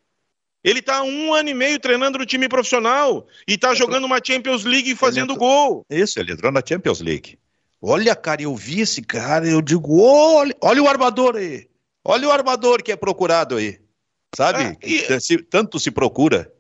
[0.65, 4.65] Ele está um ano e meio treinando no time profissional e está jogando uma Champions
[4.65, 5.87] League e fazendo entrou, gol.
[5.91, 7.39] Isso, ele entrou na Champions League.
[7.81, 11.69] Olha, cara, eu vi esse cara, eu digo, olha, olha o armador aí.
[12.03, 13.79] Olha o armador que é procurado aí.
[14.37, 14.77] Sabe?
[14.83, 15.19] É, e...
[15.19, 16.53] se, tanto se procura.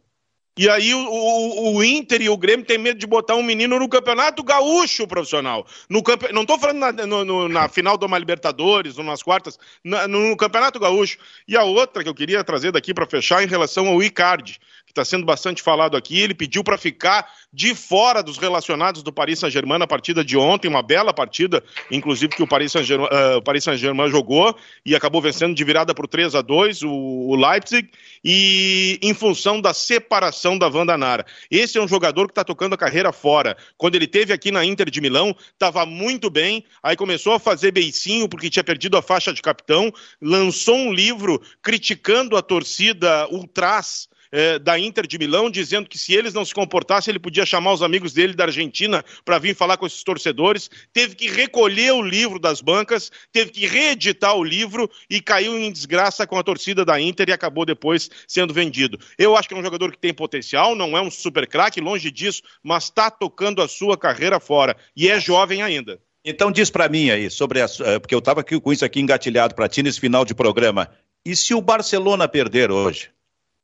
[0.58, 3.78] E aí o, o, o, Inter e o Grêmio tem medo de botar um menino
[3.78, 5.66] no campeonato gaúcho profissional.
[5.86, 6.32] No campe...
[6.32, 10.08] Não estou falando na, no, no, na, final de uma Libertadores ou nas quartas, na,
[10.08, 11.18] no campeonato gaúcho.
[11.46, 14.58] E a outra que eu queria trazer daqui para fechar em relação ao Icardi
[14.96, 16.18] está sendo bastante falado aqui.
[16.18, 20.68] Ele pediu para ficar de fora dos relacionados do Paris Saint-Germain na partida de ontem,
[20.68, 25.64] uma bela partida, inclusive que o Paris Saint-Germain uh, Saint jogou e acabou vencendo de
[25.64, 27.88] virada por 3 a 2 o, o, Leipzig,
[28.24, 31.24] e em função da separação da Wanda Nara.
[31.50, 33.56] Esse é um jogador que está tocando a carreira fora.
[33.76, 37.70] Quando ele teve aqui na Inter de Milão, estava muito bem, aí começou a fazer
[37.70, 44.08] beicinho porque tinha perdido a faixa de capitão, lançou um livro criticando a torcida ultras
[44.36, 47.72] é, da Inter de Milão, dizendo que se eles não se comportassem, ele podia chamar
[47.72, 50.68] os amigos dele da Argentina para vir falar com esses torcedores.
[50.92, 55.72] Teve que recolher o livro das bancas, teve que reeditar o livro e caiu em
[55.72, 58.98] desgraça com a torcida da Inter e acabou depois sendo vendido.
[59.16, 62.10] Eu acho que é um jogador que tem potencial, não é um super craque, longe
[62.10, 65.98] disso, mas está tocando a sua carreira fora e é jovem ainda.
[66.22, 69.54] Então diz para mim aí sobre a, eh, porque eu estava com isso aqui engatilhado
[69.54, 70.90] para ti nesse final de programa.
[71.24, 73.15] E se o Barcelona perder hoje?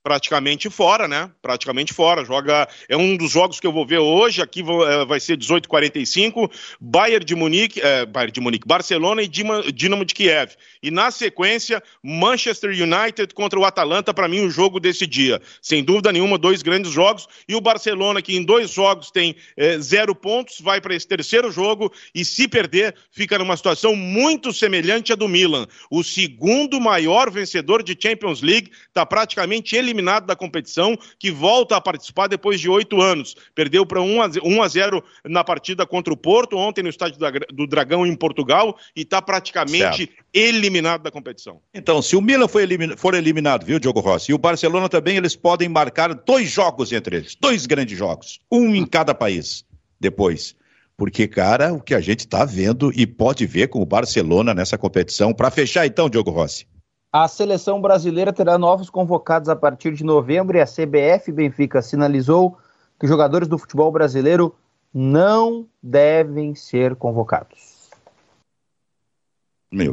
[0.02, 1.30] Praticamente fora, né?
[1.40, 2.24] Praticamente fora.
[2.24, 2.68] Joga.
[2.88, 4.42] É um dos jogos que eu vou ver hoje.
[4.42, 6.50] Aqui é, vai ser 18h45.
[6.80, 10.52] Bayern de Munique, é, Bayern de Munique, Barcelona e Dinamo de Kiev.
[10.82, 15.40] E na sequência, Manchester United contra o Atalanta, para mim, o jogo desse dia.
[15.60, 17.28] Sem dúvida nenhuma, dois grandes jogos.
[17.48, 21.52] E o Barcelona, que em dois jogos tem é, zero pontos, vai para esse terceiro
[21.52, 25.66] jogo e, se perder, fica numa situação muito semelhante à do Milan.
[25.90, 31.76] O segundo maior vencedor de Champions League está praticamente eliminado eliminado da competição, que volta
[31.76, 33.36] a participar depois de oito anos.
[33.54, 37.18] Perdeu para 1 a 0 na partida contra o Porto, ontem no estádio
[37.52, 40.24] do Dragão em Portugal, e está praticamente certo.
[40.32, 41.60] eliminado da competição.
[41.72, 45.16] Então, se o Milan for, eliminado, for eliminado, viu, Diogo Rossi, e o Barcelona também,
[45.16, 49.64] eles podem marcar dois jogos entre eles, dois grandes jogos, um em cada país,
[50.00, 50.56] depois.
[50.96, 54.78] Porque, cara, o que a gente está vendo e pode ver com o Barcelona nessa
[54.78, 55.32] competição.
[55.32, 56.66] Para fechar, então, Diogo Rossi.
[57.12, 62.56] A seleção brasileira terá novos convocados a partir de novembro e a CBF Benfica sinalizou
[62.98, 64.56] que jogadores do futebol brasileiro
[64.94, 67.90] não devem ser convocados.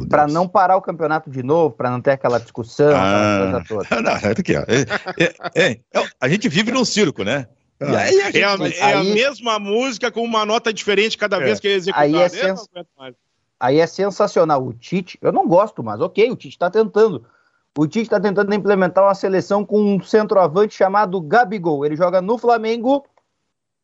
[0.08, 3.88] Para não parar o campeonato de novo, para não ter aquela discussão, ah, aquela coisa
[3.88, 4.02] toda.
[4.02, 4.60] Não, é aqui, ó.
[4.60, 5.80] É, é, é,
[6.18, 7.46] a gente vive num circo, né?
[7.80, 7.98] Ah.
[7.98, 11.38] Aí a, gente, é, a, é aí, a, mesma música com uma nota diferente cada
[11.38, 11.60] vez é.
[11.60, 12.06] que é executado.
[12.06, 12.66] Aí é, sens...
[13.60, 14.66] Aí é sensacional.
[14.66, 17.24] O Tite, eu não gosto, mas ok, o Tite está tentando.
[17.76, 21.84] O Tite está tentando implementar uma seleção com um centroavante chamado Gabigol.
[21.84, 23.04] Ele joga no Flamengo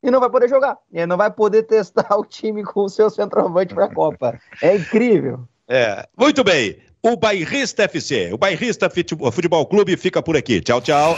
[0.02, 0.78] e não vai poder jogar.
[0.90, 4.40] Ele não vai poder testar o time com o seu centroavante para a Copa.
[4.62, 5.46] É incrível.
[5.68, 6.78] É, muito bem.
[7.02, 10.60] O Bairrista FC, o Bairrista Futebol Clube fica por aqui.
[10.60, 11.16] Tchau, tchau.